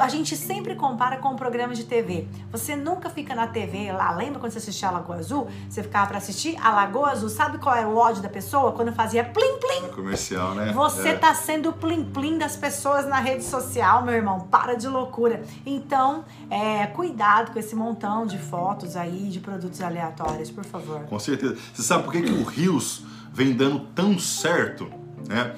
A 0.00 0.08
gente 0.08 0.36
sempre 0.36 0.74
compara 0.74 1.18
com 1.18 1.36
programas 1.36 1.78
de 1.78 1.84
TV. 1.84 2.26
Você 2.50 2.74
nunca 2.74 3.08
fica 3.08 3.32
na 3.32 3.46
TV 3.46 3.92
lá. 3.92 4.10
Lembra 4.10 4.40
quando 4.40 4.50
você 4.50 4.58
assistia 4.58 4.88
a 4.88 4.90
Lagoa 4.90 5.18
Azul? 5.18 5.46
Você 5.70 5.84
ficava 5.84 6.08
pra 6.08 6.18
assistir 6.18 6.56
a 6.60 6.72
Lagoa 6.72 7.12
Azul. 7.12 7.28
Sabe 7.28 7.58
qual 7.58 7.76
era 7.76 7.86
o 7.86 7.96
ódio 7.96 8.20
da 8.20 8.28
pessoa? 8.28 8.72
Quando 8.72 8.92
fazia 8.92 9.22
plim 9.22 9.56
plim 9.60 9.88
Comercial, 9.94 10.52
né? 10.56 10.72
você 10.72 11.10
É. 11.10 11.16
tá 11.16 11.32
sendo 11.32 11.68
o 11.68 11.72
plim-plim 11.72 12.38
das 12.38 12.56
pessoas 12.56 13.06
na 13.06 13.20
rede 13.20 13.44
social, 13.44 14.02
meu 14.04 14.14
irmão. 14.14 14.40
Para 14.50 14.74
de 14.74 14.88
loucura. 14.88 15.44
Então, 15.64 16.24
é, 16.50 16.86
cuidado 16.88 17.52
com 17.52 17.58
esse 17.60 17.76
montão 17.76 18.26
de 18.26 18.36
fotos 18.36 18.96
aí 18.96 19.28
de 19.30 19.38
produtos 19.38 19.80
aleatórios, 19.80 20.50
por 20.50 20.64
favor. 20.64 21.02
Com 21.02 21.20
certeza. 21.20 21.56
Você 21.72 21.82
sabe 21.84 22.02
por 22.02 22.12
que, 22.12 22.22
que 22.22 22.32
o 22.32 22.42
Rios 22.42 23.04
vem 23.32 23.52
dando 23.52 23.78
tão 23.94 24.18
certo? 24.18 24.90
Né? 25.26 25.54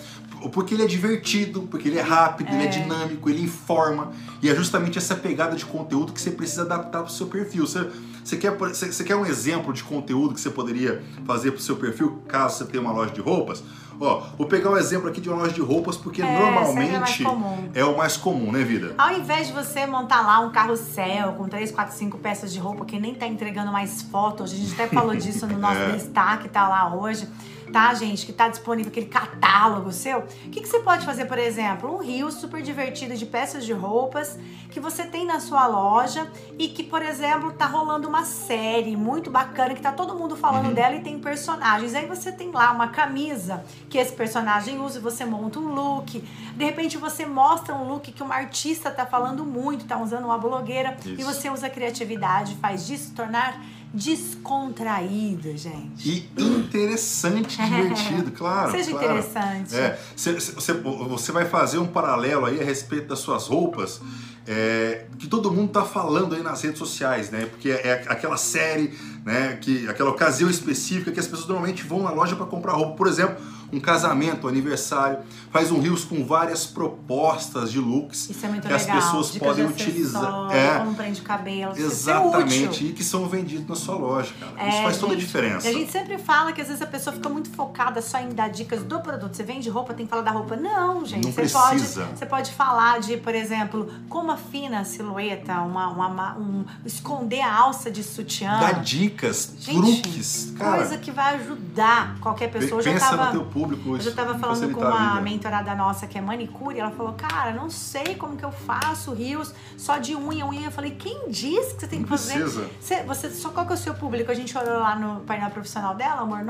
porque 0.54 0.72
ele 0.72 0.82
é 0.82 0.86
divertido, 0.86 1.62
porque 1.70 1.86
ele 1.86 1.98
é 1.98 2.02
rápido, 2.02 2.50
ele 2.50 2.64
é 2.64 2.66
dinâmico, 2.66 3.28
ele 3.28 3.42
informa. 3.42 4.10
E 4.40 4.48
é 4.48 4.54
justamente 4.54 4.96
essa 4.96 5.14
pegada 5.14 5.54
de 5.54 5.66
conteúdo 5.66 6.14
que 6.14 6.20
você 6.20 6.30
precisa 6.30 6.62
adaptar 6.62 7.00
para 7.02 7.08
o 7.10 7.12
seu 7.12 7.26
perfil. 7.26 7.66
Você, 7.66 7.90
você, 8.24 8.38
quer, 8.38 8.56
você, 8.56 8.90
você 8.90 9.04
quer 9.04 9.16
um 9.16 9.26
exemplo 9.26 9.70
de 9.70 9.84
conteúdo 9.84 10.32
que 10.32 10.40
você 10.40 10.48
poderia 10.48 11.02
fazer 11.26 11.50
para 11.50 11.58
o 11.58 11.62
seu 11.62 11.76
perfil, 11.76 12.22
caso 12.26 12.56
você 12.56 12.64
tenha 12.64 12.82
uma 12.82 12.90
loja 12.92 13.12
de 13.12 13.20
roupas? 13.20 13.62
Ó, 14.00 14.22
vou 14.38 14.46
pegar 14.46 14.70
um 14.70 14.78
exemplo 14.78 15.10
aqui 15.10 15.20
de 15.20 15.28
uma 15.28 15.36
loja 15.42 15.52
de 15.52 15.60
roupas, 15.60 15.94
porque 15.98 16.22
É, 16.22 16.38
normalmente 16.38 16.94
é 16.94 16.98
mais 17.00 17.18
comum. 17.18 17.68
é 17.74 17.84
o 17.84 17.98
mais 17.98 18.16
comum, 18.16 18.50
né, 18.50 18.64
vida? 18.64 18.94
Ao 18.96 19.12
invés 19.12 19.48
de 19.48 19.52
você 19.52 19.84
montar 19.84 20.22
lá 20.22 20.40
um 20.40 20.50
carrossel 20.50 21.34
com 21.34 21.46
3, 21.46 21.70
4, 21.70 21.94
5 21.94 22.16
peças 22.16 22.50
de 22.50 22.58
roupa 22.58 22.86
que 22.86 22.98
nem 22.98 23.14
tá 23.14 23.26
entregando 23.26 23.70
mais 23.70 24.00
fotos, 24.00 24.52
a 24.52 24.56
gente 24.56 24.72
até 24.72 24.86
falou 24.86 25.14
disso 25.14 25.46
no 25.46 25.58
nosso 25.58 25.80
É. 25.84 25.92
destaque, 25.92 26.48
tá 26.48 26.66
lá 26.66 26.94
hoje, 26.96 27.28
tá, 27.70 27.92
gente? 27.94 28.26
Que 28.26 28.32
tá 28.32 28.48
disponível 28.48 28.90
aquele 28.90 29.06
catálogo 29.06 29.92
seu. 29.92 30.20
O 30.20 30.50
que, 30.50 30.60
que 30.60 30.68
você 30.68 30.80
pode 30.80 31.04
fazer, 31.04 31.26
por 31.26 31.38
exemplo? 31.38 31.94
Um 31.94 31.98
rio 31.98 32.30
super 32.30 32.62
divertido 32.62 33.16
de 33.16 33.26
peças 33.26 33.64
de 33.64 33.72
roupas 33.72 34.38
que 34.70 34.78
você 34.78 35.04
tem 35.04 35.26
na 35.26 35.40
sua 35.40 35.66
loja 35.66 36.30
e 36.58 36.68
que, 36.68 36.82
por 36.84 37.02
exemplo, 37.02 37.52
tá 37.52 37.66
rolando 37.66 38.06
uma 38.08 38.24
série 38.24 38.96
muito 38.96 39.30
bacana 39.30 39.74
que 39.74 39.80
tá 39.82 39.90
todo 39.92 40.14
mundo 40.14 40.36
falando 40.36 40.66
Uhum. 40.68 40.74
dela 40.74 40.94
e 40.96 41.00
tem 41.00 41.18
personagens. 41.18 41.94
Aí 41.94 42.06
você 42.06 42.30
tem 42.30 42.50
lá 42.50 42.70
uma 42.72 42.88
camisa 42.88 43.64
que 43.88 43.98
esse 43.98 44.12
personagem 44.12 44.80
usa 44.80 44.98
e 44.98 45.02
você 45.02 45.24
monta 45.24 45.58
um 45.58 45.74
look. 45.74 46.20
De 46.56 46.64
repente 46.64 46.96
você 46.98 47.26
mostra 47.26 47.74
um 47.74 47.88
look 47.88 48.12
que 48.12 48.22
uma 48.22 48.34
artista 48.34 48.90
tá 48.90 49.04
falando 49.06 49.44
muito, 49.44 49.84
tá 49.86 49.98
usando 49.98 50.24
uma 50.24 50.38
blogueira 50.38 50.96
e 51.04 51.14
Isso. 51.14 51.24
você 51.24 51.50
usa 51.50 51.66
a 51.66 51.70
criatividade, 51.70 52.56
faz 52.56 52.86
disso 52.86 53.12
tornar 53.14 53.60
descontraído, 53.92 55.56
gente. 55.56 56.08
E 56.08 56.30
interessante, 56.40 57.58
divertido, 57.62 58.30
claro. 58.32 58.70
Seja 58.72 58.90
claro. 58.90 59.04
interessante. 59.06 59.74
É, 59.76 59.98
cê- 60.16 60.40
cê- 60.40 60.52
você, 60.52 60.72
você 60.72 61.32
vai 61.32 61.44
fazer 61.44 61.78
um 61.78 61.86
paralelo 61.86 62.46
aí 62.46 62.60
a 62.60 62.64
respeito 62.64 63.08
das 63.08 63.18
suas 63.18 63.46
roupas, 63.46 64.00
é, 64.46 65.06
que 65.18 65.26
todo 65.26 65.50
mundo 65.52 65.70
tá 65.70 65.84
falando 65.84 66.34
aí 66.34 66.42
nas 66.42 66.62
redes 66.62 66.78
sociais, 66.78 67.30
né? 67.30 67.46
Porque 67.46 67.70
é 67.70 68.04
aquela 68.08 68.36
série, 68.36 68.92
né? 69.24 69.58
Que, 69.60 69.88
aquela 69.88 70.10
ocasião 70.10 70.48
específica 70.48 71.12
que 71.12 71.20
as 71.20 71.26
pessoas 71.26 71.48
normalmente 71.48 71.82
vão 71.84 72.02
na 72.02 72.10
loja 72.10 72.34
para 72.36 72.46
comprar 72.46 72.72
roupa. 72.72 72.96
Por 72.96 73.06
exemplo, 73.06 73.36
um 73.72 73.80
casamento, 73.80 74.46
um 74.46 74.50
aniversário, 74.50 75.18
faz 75.50 75.70
um 75.70 75.80
rios 75.80 76.04
com 76.04 76.24
várias 76.24 76.66
propostas 76.66 77.70
de 77.70 77.78
looks 77.78 78.30
é 78.30 78.34
que 78.34 78.46
legal. 78.48 78.74
as 78.76 78.84
pessoas 78.86 79.32
Dicas 79.32 79.48
podem 79.48 79.66
de 79.66 79.72
utilizar. 79.72 80.22
acessório, 80.22 80.56
É, 80.56 80.78
Como 80.78 80.94
prende 80.94 81.20
o 81.20 81.24
cabelo. 81.24 81.74
é 81.76 81.80
exatamente, 81.80 82.86
e 82.86 82.92
que 82.92 83.04
são 83.04 83.28
vendidos 83.28 83.66
na 83.68 83.74
sua 83.74 83.94
loja, 83.94 84.32
cara. 84.38 84.52
É, 84.56 84.68
Isso 84.70 84.82
faz 84.82 84.98
toda 84.98 85.12
a 85.12 85.14
gente, 85.16 85.24
diferença. 85.26 85.66
E 85.66 85.70
a 85.70 85.72
gente 85.78 85.90
sempre 85.92 86.18
fala 86.18 86.52
que 86.52 86.60
às 86.60 86.66
vezes 86.68 86.82
a 86.82 86.86
pessoa 86.86 87.14
fica 87.14 87.28
muito 87.28 87.50
focada 87.50 88.00
só 88.02 88.18
em 88.18 88.30
dar 88.30 88.48
dicas 88.48 88.82
do 88.82 89.00
produto. 89.00 89.34
Você 89.36 89.42
vende 89.42 89.68
roupa, 89.68 89.94
tem 89.94 90.06
que 90.06 90.10
falar 90.10 90.22
da 90.22 90.30
roupa. 90.30 90.56
Não, 90.56 91.04
gente. 91.04 91.24
Não 91.24 91.32
você 91.32 91.42
precisa. 91.42 91.60
pode, 92.04 92.18
você 92.18 92.26
pode 92.26 92.52
falar 92.52 93.00
de, 93.00 93.16
por 93.16 93.34
exemplo, 93.34 93.90
como 94.08 94.30
afina 94.30 94.80
a 94.80 94.84
silhueta, 94.84 95.60
uma, 95.60 95.88
uma- 95.88 96.36
um, 96.38 96.64
esconder 96.84 97.40
a 97.40 97.54
alça 97.54 97.90
de 97.90 98.02
sutiã. 98.02 98.58
Dá 98.60 98.72
dicas, 98.72 99.52
Gente, 99.58 100.02
truques, 100.02 100.52
cara. 100.56 100.76
Coisa 100.78 100.98
que 100.98 101.10
vai 101.10 101.34
ajudar 101.36 102.16
qualquer 102.20 102.50
pessoa. 102.50 102.80
Eu 102.80 102.84
já 102.84 102.92
Pensa 102.92 103.10
tava, 103.10 103.24
no 103.26 103.30
teu 103.32 103.40
público. 103.42 103.59
Eu 103.86 104.00
já 104.00 104.12
tava 104.12 104.38
falando 104.38 104.72
com 104.72 104.80
uma 104.80 105.20
mentorada 105.20 105.74
nossa 105.74 106.06
que 106.06 106.16
é 106.18 106.20
manicure, 106.20 106.78
ela 106.78 106.90
falou, 106.90 107.12
cara, 107.14 107.52
não 107.52 107.68
sei 107.70 108.14
como 108.14 108.36
que 108.36 108.44
eu 108.44 108.52
faço 108.52 109.12
rios 109.12 109.52
só 109.76 109.98
de 109.98 110.14
unha, 110.14 110.46
unha. 110.46 110.66
Eu 110.66 110.70
falei, 110.72 110.92
quem 110.92 111.28
disse 111.28 111.74
que 111.74 111.80
você 111.80 111.86
tem 111.88 111.98
Não 112.00 112.04
que 112.04 112.10
fazer? 112.10 112.40
precisa. 112.40 112.70
Você, 112.80 113.02
você, 113.02 113.30
só 113.30 113.50
qual 113.50 113.66
que 113.66 113.72
é 113.72 113.74
o 113.74 113.78
seu 113.78 113.94
público? 113.94 114.30
A 114.30 114.34
gente 114.34 114.56
olhou 114.56 114.78
lá 114.80 114.94
no 114.96 115.20
painel 115.20 115.50
profissional 115.50 115.94
dela, 115.94 116.22
amor, 116.22 116.40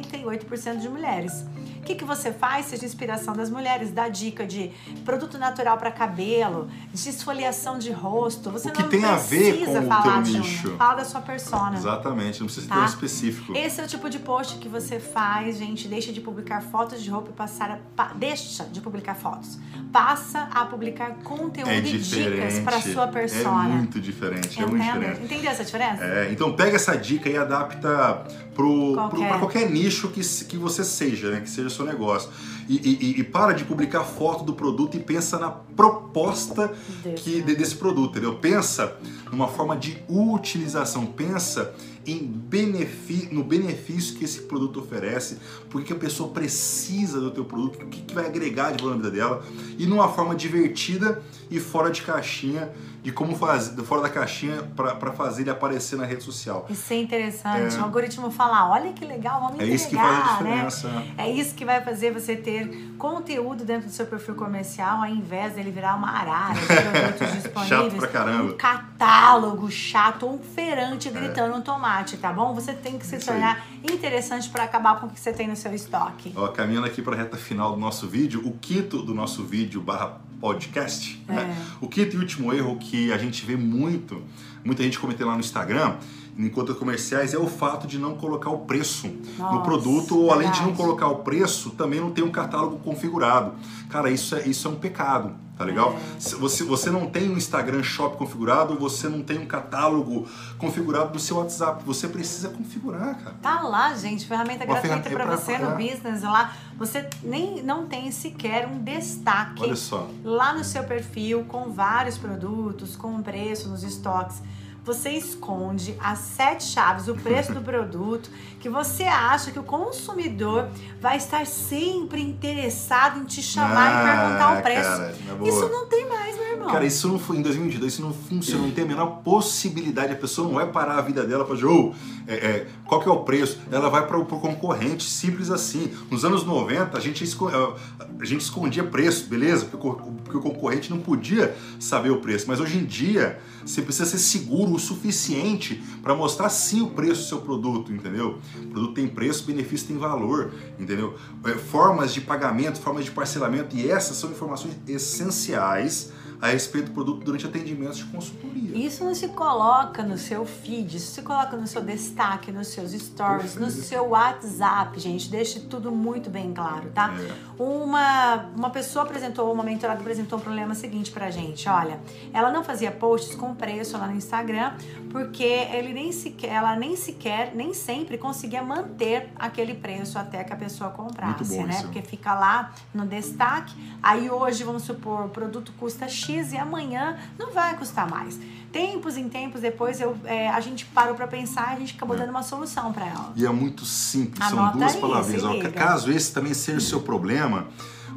98% 0.00 0.78
de 0.80 0.88
mulheres. 0.88 1.44
O 1.80 1.82
que, 1.86 1.94
que 1.94 2.04
você 2.04 2.32
faz? 2.32 2.66
Seja 2.66 2.84
inspiração 2.84 3.32
das 3.34 3.48
mulheres, 3.48 3.92
dá 3.92 4.08
dica 4.08 4.44
de 4.44 4.72
produto 5.04 5.38
natural 5.38 5.78
para 5.78 5.90
cabelo, 5.92 6.68
de 6.92 7.08
esfoliação 7.08 7.78
de 7.78 7.92
rosto. 7.92 8.50
Você 8.50 8.70
O 8.70 8.72
que 8.72 8.82
não 8.82 8.88
tem 8.88 9.04
a 9.04 9.16
ver 9.16 9.56
precisa 9.56 9.78
com 9.80 9.86
o 9.86 9.88
falar 9.88 10.22
teu 10.24 10.32
nicho. 10.32 10.76
Fala 10.76 10.94
da 10.94 11.04
sua 11.04 11.20
persona. 11.20 11.76
Exatamente, 11.76 12.40
não 12.40 12.46
precisa 12.46 12.66
Tá? 12.66 12.74
ter 12.74 12.80
um 12.80 12.84
específico. 12.86 13.56
Esse 13.56 13.80
é 13.80 13.84
o 13.84 13.86
tipo 13.86 14.10
de 14.10 14.18
post 14.18 14.56
que 14.58 14.68
você 14.68 14.98
faz, 14.98 15.58
gente. 15.58 15.86
Deixa 15.86 16.12
de 16.12 16.20
publicar 16.20 16.55
fotos 16.60 17.02
de 17.02 17.10
roupa 17.10 17.30
e 17.30 17.32
passar 17.32 17.70
a. 17.70 17.78
pa- 17.94 18.12
deixa 18.14 18.64
de 18.64 18.80
publicar 18.80 19.14
fotos. 19.14 19.58
Passa 19.92 20.48
a 20.52 20.64
publicar 20.66 21.14
conteúdo 21.24 21.70
É 21.70 21.78
e 21.78 21.98
dicas 21.98 22.58
para 22.60 22.80
sua 22.82 23.06
persona. 23.08 23.68
É 23.68 23.72
muito 23.76 24.00
diferente, 24.00 24.60
é 24.62 24.66
muito 24.66 24.82
diferente. 24.82 25.22
Entendeu 25.22 25.50
essa 25.50 25.64
diferença? 25.64 26.04
É, 26.04 26.30
então 26.32 26.52
pega 26.54 26.76
essa 26.76 26.96
dica 26.96 27.28
e 27.30 27.36
adapta 27.36 28.24
pro, 28.54 28.92
Qualquer. 28.94 29.38
qualquer 29.38 29.70
nicho 29.70 30.08
que, 30.08 30.20
que 30.20 30.56
você 30.58 30.84
seja, 30.84 31.30
né? 31.30 31.40
Que 31.40 31.48
seja 31.48 31.70
seu 31.70 31.84
negócio. 31.86 32.30
E, 32.68 32.74
e- 32.76 33.20
e- 33.20 33.24
para 33.24 33.52
de 33.52 33.64
publicar 33.64 34.02
foto 34.02 34.42
do 34.44 34.52
produto 34.52 34.96
e 34.96 35.00
pensa 35.00 35.38
na 35.38 35.50
proposta 35.50 36.74
Deus, 37.02 37.20
que, 37.22 37.36
né? 37.36 37.42
de- 37.46 37.54
desse 37.56 37.76
produto, 37.76 38.10
entendeu? 38.10 38.34
Pensa 38.38 38.96
numa 39.30 39.46
forma 39.48 39.76
de 39.76 39.96
utilização, 40.08 41.06
pensa 41.06 41.72
em 42.06 42.18
benefi- 42.26 43.28
no 43.32 43.42
benefício 43.42 44.16
que 44.16 44.24
esse 44.24 44.42
produto 44.42 44.80
oferece, 44.80 45.38
porque 45.70 45.86
que 45.88 45.92
a 45.92 45.96
pessoa 45.96 46.30
precisa 46.30 47.20
do 47.20 47.30
teu 47.30 47.44
produto, 47.44 47.82
o 47.82 47.86
que, 47.88 48.02
que 48.02 48.14
vai 48.14 48.26
agregar 48.26 48.72
de 48.72 48.82
valor 48.82 48.96
na 48.96 49.02
vida 49.02 49.10
dela, 49.16 49.44
e 49.78 49.86
numa 49.86 50.08
forma 50.08 50.34
divertida 50.34 51.22
e 51.50 51.58
fora 51.60 51.90
de 51.90 52.02
caixinha, 52.02 52.70
de 53.06 53.12
como 53.12 53.36
fazer, 53.36 53.80
fora 53.84 54.02
da 54.02 54.08
caixinha 54.08 54.64
para 54.74 55.12
fazer 55.12 55.42
ele 55.42 55.50
aparecer 55.50 55.96
na 55.96 56.04
rede 56.04 56.24
social. 56.24 56.66
Isso 56.68 56.92
é 56.92 56.96
interessante. 56.96 57.76
É. 57.76 57.78
O 57.78 57.84
algoritmo 57.84 58.32
falar, 58.32 58.68
olha 58.68 58.92
que 58.92 59.04
legal, 59.04 59.42
vamos 59.42 59.60
É 59.60 59.62
entregar, 59.62 59.74
isso 59.76 59.88
que 59.88 59.94
faz 59.94 60.10
a 60.18 60.18
né? 60.18 60.26
diferença. 60.32 61.04
É 61.16 61.30
isso 61.30 61.54
que 61.54 61.64
vai 61.64 61.80
fazer 61.84 62.10
você 62.10 62.34
ter 62.34 62.96
conteúdo 62.98 63.64
dentro 63.64 63.86
do 63.86 63.92
seu 63.92 64.06
perfil 64.06 64.34
comercial, 64.34 64.98
ao 65.04 65.06
invés 65.06 65.54
dele 65.54 65.70
virar 65.70 65.94
uma 65.94 66.10
arara 66.10 66.54
de 66.58 66.66
produtos 66.66 67.32
disponíveis. 67.32 67.68
Chato 67.92 67.96
pra 67.96 68.08
caramba. 68.08 68.52
Um 68.52 68.56
catálogo 68.56 69.70
chato, 69.70 70.26
um 70.26 70.40
feirante 70.40 71.08
gritando 71.08 71.54
um 71.54 71.60
tomate, 71.60 72.16
tá 72.16 72.32
bom? 72.32 72.54
Você 72.54 72.72
tem 72.72 72.98
que 72.98 73.06
se 73.06 73.14
É. 73.14 73.18
Isso 73.18 73.30
aí. 73.30 73.36
tornar 73.38 73.66
interessante 73.84 74.48
para 74.50 74.64
acabar 74.64 74.98
com 74.98 75.06
o 75.06 75.10
que 75.10 75.20
você 75.20 75.32
tem 75.32 75.46
no 75.46 75.54
seu 75.54 75.72
estoque. 75.72 76.32
Ó, 76.34 76.48
caminhando 76.48 76.88
aqui 76.88 77.00
para 77.00 77.14
a 77.14 77.18
reta 77.18 77.36
final 77.36 77.70
do 77.72 77.78
nosso 77.78 78.08
vídeo, 78.08 78.42
o 78.44 78.50
quinto 78.58 79.00
do 79.00 79.14
nosso 79.14 79.44
vídeo 79.44 79.80
barra 79.80 80.20
podcast, 80.40 81.22
né? 81.28 81.56
É. 81.56 81.84
o 81.84 81.88
quinto 81.88 82.16
e 82.16 82.18
último 82.18 82.52
erro 82.52 82.76
que 82.78 83.12
a 83.12 83.18
gente 83.18 83.44
vê 83.44 83.56
muito, 83.56 84.22
muita 84.64 84.82
gente 84.82 84.98
cometendo 84.98 85.28
lá 85.28 85.34
no 85.34 85.40
Instagram, 85.40 85.96
enquanto 86.38 86.74
comerciais, 86.74 87.32
é 87.34 87.38
o 87.38 87.46
fato 87.46 87.86
de 87.86 87.98
não 87.98 88.14
colocar 88.14 88.50
o 88.50 88.58
preço 88.58 89.06
no 89.08 89.42
Nossa, 89.44 89.60
produto, 89.62 90.18
ou 90.18 90.30
além 90.32 90.50
de 90.50 90.58
não 90.58 90.66
verdade. 90.68 90.82
colocar 90.82 91.08
o 91.08 91.16
preço, 91.16 91.70
também 91.70 92.00
não 92.00 92.10
tem 92.10 92.22
um 92.24 92.30
catálogo 92.30 92.78
configurado. 92.78 93.52
Cara, 93.88 94.10
isso 94.10 94.34
é, 94.34 94.46
isso 94.46 94.68
é 94.68 94.70
um 94.70 94.74
pecado, 94.76 95.32
tá 95.56 95.64
legal? 95.64 95.94
É. 96.16 96.20
Se 96.20 96.34
você, 96.34 96.62
você 96.64 96.90
não 96.90 97.06
tem 97.06 97.30
um 97.30 97.36
Instagram 97.36 97.82
Shop 97.82 98.16
configurado, 98.18 98.74
você 98.78 99.08
não 99.08 99.22
tem 99.22 99.38
um 99.38 99.46
catálogo 99.46 100.26
configurado 100.58 101.14
no 101.14 101.18
seu 101.20 101.38
WhatsApp, 101.38 101.82
você 101.86 102.08
precisa 102.08 102.48
configurar, 102.50 103.16
cara. 103.18 103.36
Tá 103.40 103.60
lá, 103.62 103.94
gente, 103.94 104.26
ferramenta 104.26 104.64
Uma 104.64 104.74
gratuita 104.74 105.02
ferramenta 105.02 105.10
para 105.10 105.26
pra- 105.26 105.36
você 105.36 105.58
no 105.58 105.70
é. 105.70 105.74
business 105.90 106.22
lá. 106.22 106.52
Você 106.78 107.08
nem 107.22 107.62
não 107.62 107.86
tem 107.86 108.10
sequer 108.10 108.68
um 108.68 108.82
destaque 108.82 109.62
Olha 109.62 109.76
só. 109.76 110.08
lá 110.22 110.52
no 110.52 110.62
seu 110.64 110.84
perfil 110.84 111.44
com 111.44 111.70
vários 111.70 112.18
produtos, 112.18 112.94
com 112.96 113.22
preço 113.22 113.68
nos 113.70 113.82
estoques. 113.82 114.42
Você 114.86 115.10
esconde 115.10 115.96
as 116.00 116.18
sete 116.20 116.64
chaves, 116.64 117.08
o 117.08 117.14
preço 117.16 117.52
do 117.52 117.60
produto, 117.60 118.30
que 118.60 118.68
você 118.68 119.02
acha 119.02 119.50
que 119.50 119.58
o 119.58 119.62
consumidor 119.64 120.68
vai 121.00 121.16
estar 121.16 121.44
sempre 121.44 122.22
interessado 122.22 123.18
em 123.20 123.24
te 123.24 123.42
chamar 123.42 123.90
e 123.90 124.08
perguntar 124.08 124.58
o 124.58 124.62
preço. 124.62 124.88
Ah, 124.88 124.96
Cara, 124.96 125.16
na 125.26 125.34
boa. 125.34 125.48
Isso 125.50 125.68
não 125.68 125.86
tem 125.86 126.08
mais, 126.08 126.25
irmão. 126.66 126.74
Cara, 126.74 126.86
isso 126.86 127.08
não 127.08 127.18
foi 127.18 127.36
em 127.38 127.42
2022, 127.42 127.92
isso 127.94 128.02
não 128.02 128.12
funciona, 128.12 128.62
não 128.64 128.70
tem 128.70 128.84
a 128.84 128.86
menor 128.86 129.22
possibilidade. 129.24 130.12
A 130.12 130.16
pessoa 130.16 130.46
não 130.48 130.54
vai 130.54 130.70
parar 130.70 130.98
a 130.98 131.00
vida 131.00 131.24
dela 131.24 131.44
para 131.44 131.54
dizer, 131.54 131.66
"Ô, 131.66 131.94
é, 132.26 132.34
é, 132.34 132.66
qual 132.86 133.00
que 133.00 133.08
é 133.08 133.12
o 133.12 133.20
preço? 133.24 133.58
Ela 133.70 133.88
vai 133.88 134.06
para 134.06 134.18
o 134.18 134.24
concorrente, 134.26 135.04
simples 135.08 135.50
assim. 135.50 135.90
Nos 136.10 136.24
anos 136.24 136.44
90, 136.44 136.96
a 136.96 137.00
gente, 137.00 137.22
esco- 137.24 137.48
a 137.48 138.24
gente 138.24 138.40
escondia 138.42 138.84
preço, 138.84 139.26
beleza? 139.28 139.64
Porque 139.66 139.86
o, 139.86 139.92
porque 140.26 140.36
o 140.38 140.40
concorrente 140.40 140.90
não 140.90 140.98
podia 140.98 141.54
saber 141.78 142.10
o 142.10 142.16
preço. 142.20 142.46
Mas 142.48 142.58
hoje 142.60 142.78
em 142.78 142.84
dia, 142.84 143.38
você 143.64 143.80
precisa 143.80 144.06
ser 144.10 144.18
seguro 144.18 144.72
o 144.74 144.78
suficiente 144.78 145.82
para 146.02 146.14
mostrar 146.14 146.48
sim 146.48 146.82
o 146.82 146.88
preço 146.90 147.22
do 147.22 147.28
seu 147.28 147.38
produto, 147.38 147.92
entendeu? 147.92 148.38
O 148.56 148.66
produto 148.68 148.94
tem 148.94 149.06
preço, 149.06 149.44
benefício 149.44 149.86
tem 149.88 149.96
valor, 149.98 150.52
entendeu? 150.78 151.14
É, 151.44 151.50
formas 151.52 152.12
de 152.12 152.20
pagamento, 152.20 152.80
formas 152.80 153.04
de 153.04 153.10
parcelamento, 153.12 153.76
e 153.76 153.88
essas 153.90 154.16
são 154.16 154.30
informações 154.30 154.74
essenciais 154.88 156.10
a 156.40 156.48
respeito 156.48 156.86
do 156.86 156.92
produto 156.92 157.24
durante 157.24 157.46
atendimentos 157.46 157.98
de 157.98 158.04
consultoria. 158.04 158.76
Isso 158.76 159.04
não 159.04 159.14
se 159.14 159.28
coloca 159.28 160.02
no 160.02 160.18
seu 160.18 160.44
feed, 160.44 160.96
isso 160.96 161.12
se 161.12 161.22
coloca 161.22 161.56
no 161.56 161.66
seu 161.66 161.82
destaque, 161.82 162.52
nos 162.52 162.68
seus 162.68 162.92
stories, 162.92 163.54
Perfeito. 163.54 163.60
no 163.60 163.70
seu 163.70 164.08
WhatsApp, 164.08 164.98
gente. 165.00 165.30
Deixe 165.30 165.60
tudo 165.60 165.90
muito 165.90 166.28
bem 166.28 166.52
claro, 166.52 166.90
tá? 166.90 167.14
É. 167.18 167.62
Uma, 167.62 168.46
uma 168.54 168.70
pessoa 168.70 169.04
apresentou, 169.04 169.50
uma 169.52 169.62
mentorada 169.62 170.00
apresentou 170.00 170.38
um 170.38 170.42
problema 170.42 170.74
seguinte 170.74 171.10
pra 171.10 171.30
gente. 171.30 171.68
Olha, 171.68 171.98
ela 172.32 172.52
não 172.52 172.62
fazia 172.62 172.90
posts 172.90 173.34
com 173.34 173.54
preço 173.54 173.96
lá 173.96 174.06
no 174.06 174.14
Instagram, 174.14 174.74
porque 175.10 175.42
ele 175.42 175.92
nem 175.92 176.12
sequer, 176.12 176.50
ela 176.52 176.76
nem 176.76 176.96
sequer, 176.96 177.54
nem 177.54 177.72
sempre 177.72 178.18
conseguia 178.18 178.62
manter 178.62 179.30
aquele 179.36 179.74
preço 179.74 180.18
até 180.18 180.44
que 180.44 180.52
a 180.52 180.56
pessoa 180.56 180.90
comprasse, 180.90 181.58
né? 181.62 181.70
Isso. 181.70 181.82
Porque 181.84 182.02
fica 182.02 182.34
lá 182.34 182.72
no 182.92 183.06
destaque. 183.06 183.74
Aí 184.02 184.30
hoje, 184.30 184.64
vamos 184.64 184.82
supor, 184.82 185.26
o 185.26 185.28
produto 185.28 185.72
custa 185.78 186.06
X 186.08 186.35
e 186.52 186.56
amanhã 186.56 187.18
não 187.38 187.52
vai 187.52 187.76
custar 187.76 188.08
mais. 188.08 188.38
Tempos 188.72 189.16
em 189.16 189.28
tempos 189.28 189.60
depois 189.60 190.00
eu, 190.00 190.16
é, 190.24 190.48
a 190.48 190.60
gente 190.60 190.84
parou 190.86 191.14
para 191.14 191.26
pensar, 191.26 191.68
a 191.68 191.78
gente 191.78 191.94
acabou 191.94 192.16
é. 192.16 192.20
dando 192.20 192.30
uma 192.30 192.42
solução 192.42 192.92
para 192.92 193.06
ela. 193.06 193.32
E 193.34 193.46
é 193.46 193.50
muito 193.50 193.84
simples, 193.84 194.40
Anota 194.40 194.70
são 194.70 194.78
duas 194.78 194.94
aí, 194.94 195.00
palavrinhas. 195.00 195.72
Caso 195.72 196.12
esse 196.12 196.32
também 196.32 196.52
seja 196.52 196.78
o 196.78 196.80
seu 196.82 197.00
problema, 197.00 197.68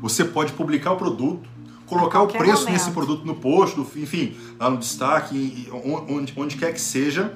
você 0.02 0.26
pode 0.26 0.54
publicar 0.54 0.92
o 0.92 0.98
produto 0.98 1.48
colocar 1.90 2.22
o 2.22 2.28
preço 2.28 2.66
momento. 2.66 2.70
nesse 2.70 2.92
produto 2.92 3.26
no 3.26 3.36
post, 3.36 3.80
enfim, 3.80 4.38
lá 4.60 4.70
no 4.70 4.78
destaque, 4.78 5.68
onde, 6.08 6.34
onde 6.38 6.56
quer 6.56 6.72
que 6.72 6.80
seja, 6.80 7.34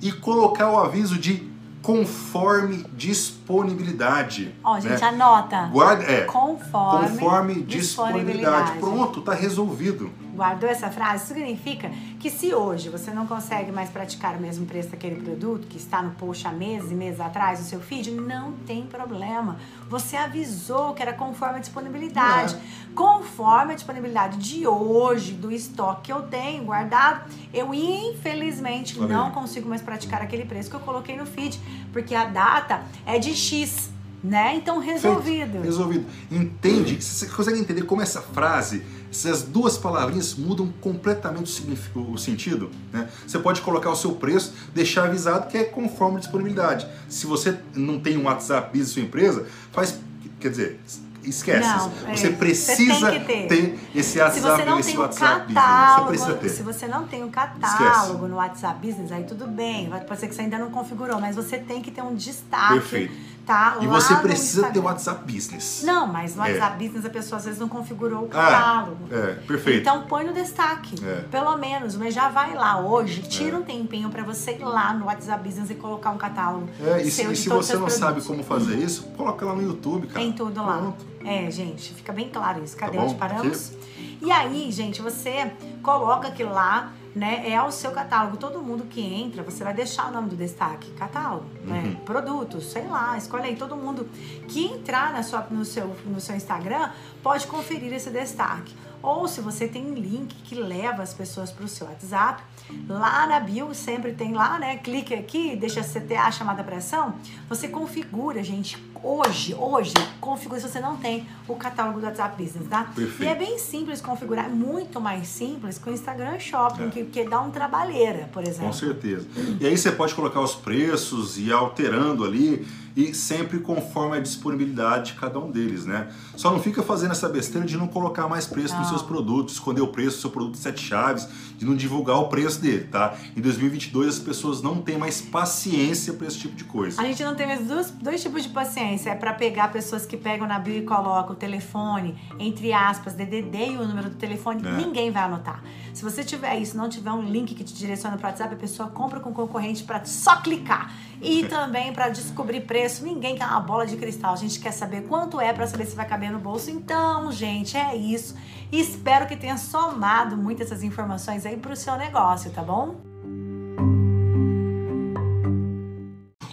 e 0.00 0.10
colocar 0.10 0.70
o 0.70 0.76
aviso 0.76 1.16
de 1.16 1.50
conforme 1.80 2.84
disponibilidade. 2.96 4.54
Ó, 4.62 4.76
oh, 4.76 4.80
gente, 4.80 5.00
né? 5.00 5.08
anota. 5.08 5.66
Guarda, 5.66 6.04
é. 6.04 6.22
Conforme, 6.22 7.08
conforme 7.08 7.54
disponibilidade. 7.62 7.66
disponibilidade. 7.66 8.78
Pronto, 8.78 9.20
tá 9.20 9.34
resolvido 9.34 10.10
guardou 10.34 10.68
essa 10.68 10.90
frase, 10.90 11.26
significa 11.26 11.90
que 12.18 12.30
se 12.30 12.54
hoje 12.54 12.88
você 12.88 13.10
não 13.10 13.26
consegue 13.26 13.70
mais 13.70 13.90
praticar 13.90 14.36
o 14.36 14.40
mesmo 14.40 14.66
preço 14.66 14.88
daquele 14.88 15.16
produto 15.16 15.66
que 15.66 15.76
está 15.76 16.02
no 16.02 16.12
post 16.12 16.46
há 16.46 16.52
meses 16.52 16.90
e 16.90 16.94
meses 16.94 17.20
atrás 17.20 17.60
no 17.60 17.66
seu 17.66 17.80
feed, 17.80 18.10
não 18.10 18.52
tem 18.66 18.86
problema. 18.86 19.58
Você 19.88 20.16
avisou 20.16 20.94
que 20.94 21.02
era 21.02 21.12
conforme 21.12 21.56
a 21.56 21.60
disponibilidade. 21.60 22.54
É. 22.54 22.58
Conforme 22.94 23.72
a 23.72 23.74
disponibilidade 23.74 24.38
de 24.38 24.66
hoje, 24.66 25.32
do 25.32 25.50
estoque 25.50 26.02
que 26.02 26.12
eu 26.12 26.22
tenho 26.22 26.64
guardado, 26.64 27.30
eu 27.52 27.72
infelizmente 27.72 28.98
não 28.98 29.30
consigo 29.30 29.68
mais 29.68 29.80
praticar 29.80 30.22
aquele 30.22 30.44
preço 30.44 30.68
que 30.70 30.76
eu 30.76 30.80
coloquei 30.80 31.16
no 31.16 31.26
feed, 31.26 31.60
porque 31.92 32.14
a 32.14 32.24
data 32.24 32.82
é 33.06 33.18
de 33.18 33.34
X. 33.34 33.90
Né? 34.22 34.54
Então, 34.54 34.78
resolvido. 34.78 35.52
Feito. 35.52 35.64
Resolvido. 35.64 36.06
Entende? 36.30 37.02
Você 37.02 37.26
consegue 37.26 37.58
entender 37.58 37.82
como 37.82 38.02
essa 38.02 38.22
frase 38.22 38.84
essas 39.12 39.42
duas 39.42 39.76
palavrinhas 39.76 40.34
mudam 40.34 40.72
completamente 40.80 41.62
o, 41.94 42.16
sentido. 42.16 42.70
Né? 42.90 43.08
Você 43.26 43.38
pode 43.38 43.60
colocar 43.60 43.90
o 43.90 43.96
seu 43.96 44.12
preço, 44.12 44.54
deixar 44.74 45.04
avisado 45.04 45.48
que 45.48 45.58
é 45.58 45.64
conforme 45.64 46.16
a 46.16 46.20
disponibilidade. 46.20 46.86
Se 47.08 47.26
você 47.26 47.58
não 47.74 48.00
tem 48.00 48.16
um 48.16 48.24
WhatsApp 48.24 48.70
Business 48.70 48.92
sua 48.92 49.02
empresa, 49.02 49.46
faz, 49.70 50.00
quer 50.40 50.48
dizer, 50.48 50.80
esquece. 51.22 51.68
Não, 51.68 51.90
você 52.14 52.28
é, 52.28 52.32
precisa 52.32 52.94
você 52.94 53.20
ter. 53.20 53.48
ter. 53.48 53.78
esse 53.94 54.18
WhatsApp, 54.18 54.82
se 54.82 54.88
esse 54.88 54.98
WhatsApp 54.98 55.54
catálogo, 55.54 56.10
Business. 56.10 56.26
Você 56.26 56.34
precisa 56.34 56.34
ter. 56.34 56.48
Se 56.48 56.62
você 56.62 56.88
não 56.88 57.06
tem 57.06 57.22
um 57.22 57.30
catálogo 57.30 57.84
esquece. 57.84 58.28
no 58.28 58.36
WhatsApp 58.36 58.86
Business, 58.86 59.12
aí 59.12 59.24
tudo 59.24 59.46
bem. 59.46 59.90
Pode 60.08 60.20
ser 60.20 60.28
que 60.28 60.34
você 60.34 60.42
ainda 60.42 60.58
não 60.58 60.70
configurou, 60.70 61.20
mas 61.20 61.36
você 61.36 61.58
tem 61.58 61.82
que 61.82 61.90
ter 61.90 62.02
um 62.02 62.14
destaque. 62.14 62.74
Perfeito 62.74 63.31
tá 63.46 63.78
e 63.80 63.86
você 63.86 64.14
precisa 64.16 64.70
ter 64.70 64.78
o 64.78 64.84
WhatsApp 64.84 65.30
Business. 65.30 65.82
Não, 65.84 66.06
mas 66.06 66.34
no 66.34 66.44
é. 66.44 66.52
WhatsApp 66.52 66.74
é. 66.74 66.86
Business 66.86 67.04
a 67.04 67.10
pessoa 67.10 67.38
às 67.38 67.44
vezes 67.44 67.60
não 67.60 67.68
configurou 67.68 68.24
o 68.24 68.28
ah, 68.32 68.34
catálogo. 68.34 69.08
Ah, 69.10 69.16
é, 69.16 69.32
perfeito. 69.46 69.80
Então 69.80 70.02
põe 70.02 70.24
no 70.24 70.32
destaque, 70.32 70.96
é. 71.04 71.22
pelo 71.30 71.56
menos, 71.56 71.96
mas 71.96 72.14
já 72.14 72.28
vai 72.28 72.54
lá 72.54 72.80
hoje, 72.80 73.22
tira 73.22 73.56
é. 73.56 73.58
um 73.58 73.62
tempinho 73.62 74.08
para 74.10 74.22
você 74.22 74.52
ir 74.52 74.64
lá 74.64 74.92
no 74.94 75.06
WhatsApp 75.06 75.46
Business 75.46 75.70
e 75.70 75.74
colocar 75.74 76.10
um 76.10 76.18
catálogo. 76.18 76.68
É, 76.80 77.02
e 77.02 77.10
se, 77.10 77.22
e 77.24 77.36
se 77.36 77.48
você 77.48 77.74
não 77.74 77.82
produtos. 77.82 77.94
sabe 77.94 78.22
como 78.22 78.42
fazer 78.42 78.76
isso, 78.76 79.04
coloca 79.16 79.44
lá 79.44 79.54
no 79.54 79.62
YouTube, 79.62 80.06
cara. 80.06 80.20
Tem 80.20 80.32
tudo 80.32 80.62
lá. 80.62 80.78
Pronto. 80.78 81.06
É, 81.24 81.50
gente, 81.50 81.94
fica 81.94 82.12
bem 82.12 82.28
claro 82.28 82.62
isso. 82.64 82.76
Cadê? 82.76 82.96
Tá 82.96 83.04
onde 83.04 83.14
paramos? 83.14 83.68
Aqui. 83.68 84.18
E 84.22 84.30
aí, 84.30 84.70
gente, 84.70 85.02
você 85.02 85.52
coloca 85.82 86.28
aquilo 86.28 86.52
lá 86.52 86.92
né, 87.14 87.50
é 87.50 87.62
o 87.62 87.70
seu 87.70 87.90
catálogo. 87.90 88.36
Todo 88.36 88.60
mundo 88.60 88.84
que 88.84 89.00
entra, 89.00 89.42
você 89.42 89.62
vai 89.62 89.74
deixar 89.74 90.08
o 90.08 90.12
nome 90.12 90.30
do 90.30 90.36
destaque, 90.36 90.90
catálogo, 90.92 91.46
né, 91.64 91.78
uhum. 91.78 91.90
né, 91.90 91.96
produtos, 92.04 92.70
sei 92.72 92.86
lá, 92.86 93.16
escolhe 93.16 93.44
aí. 93.44 93.56
Todo 93.56 93.76
mundo 93.76 94.08
que 94.48 94.66
entrar 94.66 95.12
na 95.12 95.22
sua, 95.22 95.46
no, 95.50 95.64
seu, 95.64 95.96
no 96.06 96.20
seu 96.20 96.36
Instagram 96.36 96.90
pode 97.22 97.46
conferir 97.46 97.92
esse 97.92 98.10
destaque. 98.10 98.74
Ou 99.02 99.26
se 99.26 99.40
você 99.40 99.66
tem 99.66 99.84
um 99.84 99.94
link 99.94 100.32
que 100.44 100.54
leva 100.54 101.02
as 101.02 101.12
pessoas 101.12 101.50
para 101.50 101.64
o 101.64 101.68
seu 101.68 101.88
WhatsApp, 101.88 102.40
lá 102.88 103.26
na 103.26 103.40
bio 103.40 103.74
sempre 103.74 104.12
tem 104.12 104.32
lá, 104.32 104.60
né? 104.60 104.76
Clique 104.76 105.12
aqui, 105.12 105.56
deixa 105.56 105.82
CTA 105.82 106.30
chamada 106.30 106.62
pressão. 106.62 107.16
Você 107.48 107.66
configura, 107.66 108.44
gente, 108.44 108.78
hoje, 109.02 109.54
hoje, 109.54 109.92
configura 110.20 110.60
se 110.60 110.68
você 110.68 110.80
não 110.80 110.96
tem 110.96 111.26
o 111.48 111.54
catálogo 111.56 112.00
do 112.00 112.06
WhatsApp 112.06 112.42
Business, 112.42 112.68
tá? 112.68 112.84
Perfeito. 112.84 113.22
E 113.22 113.26
é 113.26 113.34
bem 113.34 113.58
simples 113.58 114.00
configurar, 114.00 114.48
muito 114.48 115.00
mais 115.00 115.28
simples 115.28 115.78
que 115.78 115.90
o 115.90 115.92
Instagram 115.92 116.38
Shopping, 116.38 116.86
é. 116.86 116.90
que, 116.90 117.04
que 117.04 117.24
dá 117.24 117.40
um 117.40 117.50
trabalheira, 117.50 118.28
por 118.32 118.42
exemplo. 118.42 118.66
Com 118.66 118.72
certeza. 118.72 119.26
E 119.60 119.66
aí 119.66 119.76
você 119.76 119.90
pode 119.90 120.14
colocar 120.14 120.40
os 120.40 120.54
preços 120.54 121.38
e 121.38 121.52
alterando 121.52 122.24
ali 122.24 122.66
e 122.96 123.14
sempre 123.14 123.58
conforme 123.58 124.16
a 124.16 124.20
disponibilidade 124.20 125.12
de 125.12 125.18
cada 125.18 125.38
um 125.38 125.50
deles, 125.50 125.86
né? 125.86 126.08
Só 126.36 126.50
não 126.50 126.60
fica 126.60 126.82
fazendo 126.82 127.12
essa 127.12 127.28
besteira 127.28 127.66
de 127.66 127.76
não 127.76 127.88
colocar 127.88 128.28
mais 128.28 128.46
preço 128.46 128.74
não. 128.74 128.80
nos 128.80 128.90
seus 128.90 129.02
produtos, 129.02 129.54
esconder 129.54 129.80
o 129.80 129.88
preço 129.88 130.16
do 130.18 130.20
seu 130.20 130.30
produto 130.30 130.54
de 130.54 130.60
sete 130.60 130.82
chaves, 130.82 131.26
de 131.56 131.64
não 131.64 131.74
divulgar 131.74 132.18
o 132.18 132.28
preço 132.28 132.60
dele, 132.60 132.84
tá? 132.84 133.14
Em 133.36 133.40
2022 133.40 134.08
as 134.08 134.18
pessoas 134.18 134.62
não 134.62 134.82
têm 134.82 134.98
mais 134.98 135.20
paciência 135.22 136.12
para 136.12 136.26
esse 136.26 136.38
tipo 136.38 136.54
de 136.54 136.64
coisa. 136.64 137.00
A 137.00 137.04
gente 137.04 137.22
não 137.24 137.34
tem 137.34 137.46
mais 137.46 137.66
dois, 137.66 137.90
dois 137.90 138.22
tipos 138.22 138.42
de 138.42 138.50
paciência, 138.50 138.91
é 139.08 139.14
para 139.14 139.32
pegar 139.32 139.68
pessoas 139.72 140.04
que 140.04 140.16
pegam 140.16 140.46
na 140.46 140.58
bio 140.58 140.76
e 140.76 140.82
colocam 140.82 141.32
o 141.32 141.36
telefone, 141.36 142.18
entre 142.38 142.72
aspas, 142.72 143.14
DDD 143.14 143.72
e 143.72 143.76
o 143.76 143.86
número 143.86 144.10
do 144.10 144.16
telefone, 144.16 144.66
é. 144.66 144.72
ninguém 144.72 145.10
vai 145.10 145.22
anotar. 145.22 145.62
Se 145.94 146.02
você 146.02 146.24
tiver 146.24 146.56
isso, 146.58 146.76
não 146.76 146.88
tiver 146.88 147.12
um 147.12 147.22
link 147.22 147.54
que 147.54 147.62
te 147.62 147.74
direciona 147.74 148.16
para 148.16 148.28
o 148.28 148.30
WhatsApp, 148.30 148.54
a 148.54 148.58
pessoa 148.58 148.88
compra 148.88 149.20
com 149.20 149.30
o 149.30 149.34
concorrente 149.34 149.84
para 149.84 150.04
só 150.04 150.36
clicar. 150.36 150.92
E 151.20 151.44
também 151.48 151.92
para 151.92 152.08
descobrir 152.08 152.62
preço. 152.62 153.04
Ninguém 153.04 153.36
quer 153.36 153.46
uma 153.46 153.60
bola 153.60 153.86
de 153.86 153.96
cristal. 153.96 154.32
A 154.32 154.36
gente 154.36 154.58
quer 154.58 154.72
saber 154.72 155.02
quanto 155.02 155.40
é 155.40 155.52
para 155.52 155.66
saber 155.66 155.86
se 155.86 155.94
vai 155.94 156.06
caber 156.06 156.32
no 156.32 156.38
bolso. 156.38 156.70
Então, 156.70 157.30
gente, 157.30 157.76
é 157.76 157.94
isso. 157.94 158.34
Espero 158.72 159.26
que 159.26 159.36
tenha 159.36 159.58
somado 159.58 160.36
muitas 160.36 160.62
essas 160.62 160.82
informações 160.82 161.44
aí 161.44 161.56
para 161.56 161.72
o 161.72 161.76
seu 161.76 161.96
negócio, 161.96 162.50
tá 162.50 162.62
bom? 162.62 163.11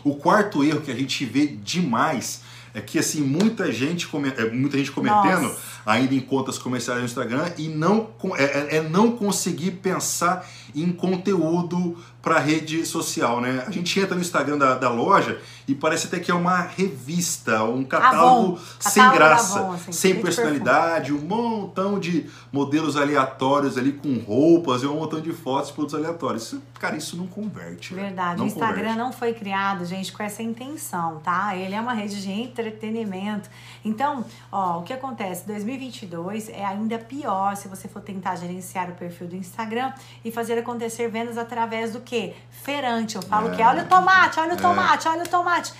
O 0.03 0.15
quarto 0.15 0.63
erro 0.63 0.81
que 0.81 0.91
a 0.91 0.95
gente 0.95 1.25
vê 1.25 1.47
demais 1.47 2.41
é 2.73 2.81
que 2.81 2.99
assim 2.99 3.21
muita 3.21 3.71
gente 3.71 4.07
é, 4.37 4.49
muita 4.49 4.77
gente 4.77 4.91
cometendo 4.91 5.43
Nossa. 5.43 5.59
ainda 5.85 6.13
em 6.13 6.19
contas 6.19 6.57
comerciais 6.57 6.99
no 6.99 7.05
Instagram 7.05 7.51
e 7.57 7.67
não 7.67 8.09
é, 8.35 8.43
é, 8.43 8.75
é 8.77 8.81
não 8.81 9.11
conseguir 9.11 9.71
pensar 9.71 10.47
em 10.75 10.91
conteúdo 10.91 11.97
para 12.21 12.37
rede 12.37 12.85
social, 12.85 13.39
né? 13.39 13.63
A 13.65 13.71
gente 13.71 13.97
entra 13.97 14.13
no 14.13 14.21
Instagram 14.21 14.57
da, 14.57 14.75
da, 14.75 14.89
loja 14.89 15.39
e 15.67 15.73
parece 15.73 16.07
até 16.07 16.19
que 16.19 16.29
é 16.29 16.33
uma 16.33 16.59
revista, 16.59 17.63
um 17.63 17.83
catálogo 17.83 18.53
Avon. 18.53 18.59
sem 18.79 19.03
catálogo 19.03 19.17
graça, 19.17 19.59
Avon, 19.59 19.73
assim, 19.73 19.91
sem 19.93 20.21
personalidade, 20.21 21.13
um 21.13 21.19
montão 21.19 21.97
de 21.97 22.29
modelos 22.51 22.97
aleatórios 22.97 23.77
ali 23.77 23.93
com 23.93 24.17
roupas 24.17 24.83
e 24.83 24.87
um 24.87 24.95
montão 24.95 25.21
de 25.21 25.31
fotos, 25.31 25.71
produtos 25.71 25.95
aleatórios. 25.95 26.43
Isso, 26.43 26.61
cara, 26.77 26.97
isso 26.97 27.15
não 27.15 27.25
converte. 27.25 27.93
Verdade. 27.93 28.37
Não 28.37 28.45
o 28.45 28.47
Instagram 28.47 28.75
converte. 28.75 28.97
não 28.97 29.13
foi 29.13 29.33
criado, 29.33 29.85
gente, 29.85 30.11
com 30.11 30.21
essa 30.21 30.43
intenção, 30.43 31.19
tá? 31.23 31.55
Ele 31.55 31.73
é 31.73 31.79
uma 31.79 31.93
rede 31.93 32.21
de 32.21 32.29
entretenimento. 32.59 33.49
Então, 33.83 34.25
ó, 34.51 34.79
o 34.79 34.83
que 34.83 34.93
acontece? 34.93 35.45
2022 35.47 36.49
é 36.49 36.65
ainda 36.65 36.97
pior 36.97 37.55
se 37.55 37.67
você 37.67 37.87
for 37.87 38.01
tentar 38.01 38.35
gerenciar 38.35 38.89
o 38.89 38.93
perfil 38.93 39.27
do 39.27 39.35
Instagram 39.35 39.93
e 40.23 40.31
fazer 40.31 40.57
acontecer 40.57 41.09
vendas 41.09 41.37
através 41.37 41.93
do 41.93 42.01
que? 42.01 42.33
Feirante. 42.49 43.15
Eu 43.15 43.21
falo 43.21 43.53
é. 43.53 43.55
que 43.55 43.61
é, 43.61 43.67
olha 43.67 43.83
o 43.83 43.87
tomate, 43.87 44.39
olha 44.39 44.53
o 44.53 44.57
é. 44.57 44.61
tomate, 44.61 45.07
olha 45.07 45.23
o 45.23 45.27
tomate. 45.27 45.73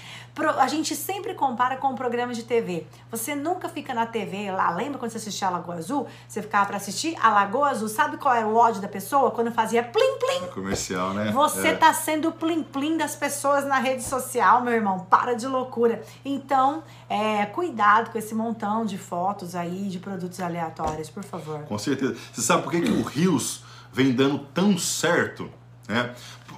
A 0.48 0.68
gente 0.68 0.96
sempre 0.96 1.34
compara 1.34 1.78
com 1.78 1.94
programas 1.96 2.38
de 2.38 2.44
TV. 2.44 2.86
Você 3.12 3.36
nunca 3.36 3.68
fica 3.68 3.94
na 3.94 4.06
TV 4.06 4.52
lá. 4.52 4.70
Lembra 4.72 4.98
quando 4.98 5.12
você 5.12 5.18
assistia 5.18 5.48
a 5.48 5.52
Lagoa 5.52 5.76
Azul? 5.76 6.08
Você 6.28 6.42
ficava 6.42 6.66
para 6.66 6.78
assistir 6.78 7.16
a 7.22 7.30
Lagoa 7.30 7.70
Azul. 7.70 7.90
Sabe 7.90 8.18
qual 8.18 8.34
era 8.34 8.48
o 8.48 8.56
ódio 8.56 8.82
da 8.82 8.88
pessoa? 8.88 9.32
Quando 9.32 9.52
fazia 9.52 9.84
plim 9.84 10.18
plim. 10.18 10.46
É 10.46 10.48
comercial, 10.48 11.14
né? 11.14 11.32
Você 11.32 11.70
é. 11.70 11.76
tá 11.76 11.94
sendo 11.94 12.32
plim 12.32 12.64
plim 12.64 12.98
das 12.98 13.16
pessoas 13.16 13.66
na 13.66 13.80
rede 13.80 14.04
social, 14.04 14.62
meu 14.62 14.74
irmão. 14.74 15.00
Para 15.10 15.34
de 15.34 15.48
loucura. 15.48 16.02
Então, 16.24 16.84
é, 17.10 17.46
cuidado 17.48 18.12
com 18.12 18.18
esse 18.18 18.34
montão 18.34 18.86
de 18.86 18.98
fotos 18.98 19.56
aí 19.56 19.90
de 19.90 20.00
produtos 20.00 20.40
aleatórios, 20.40 21.10
por 21.10 21.24
favor. 21.24 21.62
Com 21.64 21.78
certeza. 21.78 22.16
Você 22.32 22.42
sabe 22.42 22.64
por 22.64 22.72
que, 22.72 22.82
que 22.82 22.92
o 22.92 23.04
Rios 23.04 23.64
vem 23.92 24.14
dando 24.14 24.40
tão 24.54 24.78
certo, 24.78 25.50
né? 25.88 26.14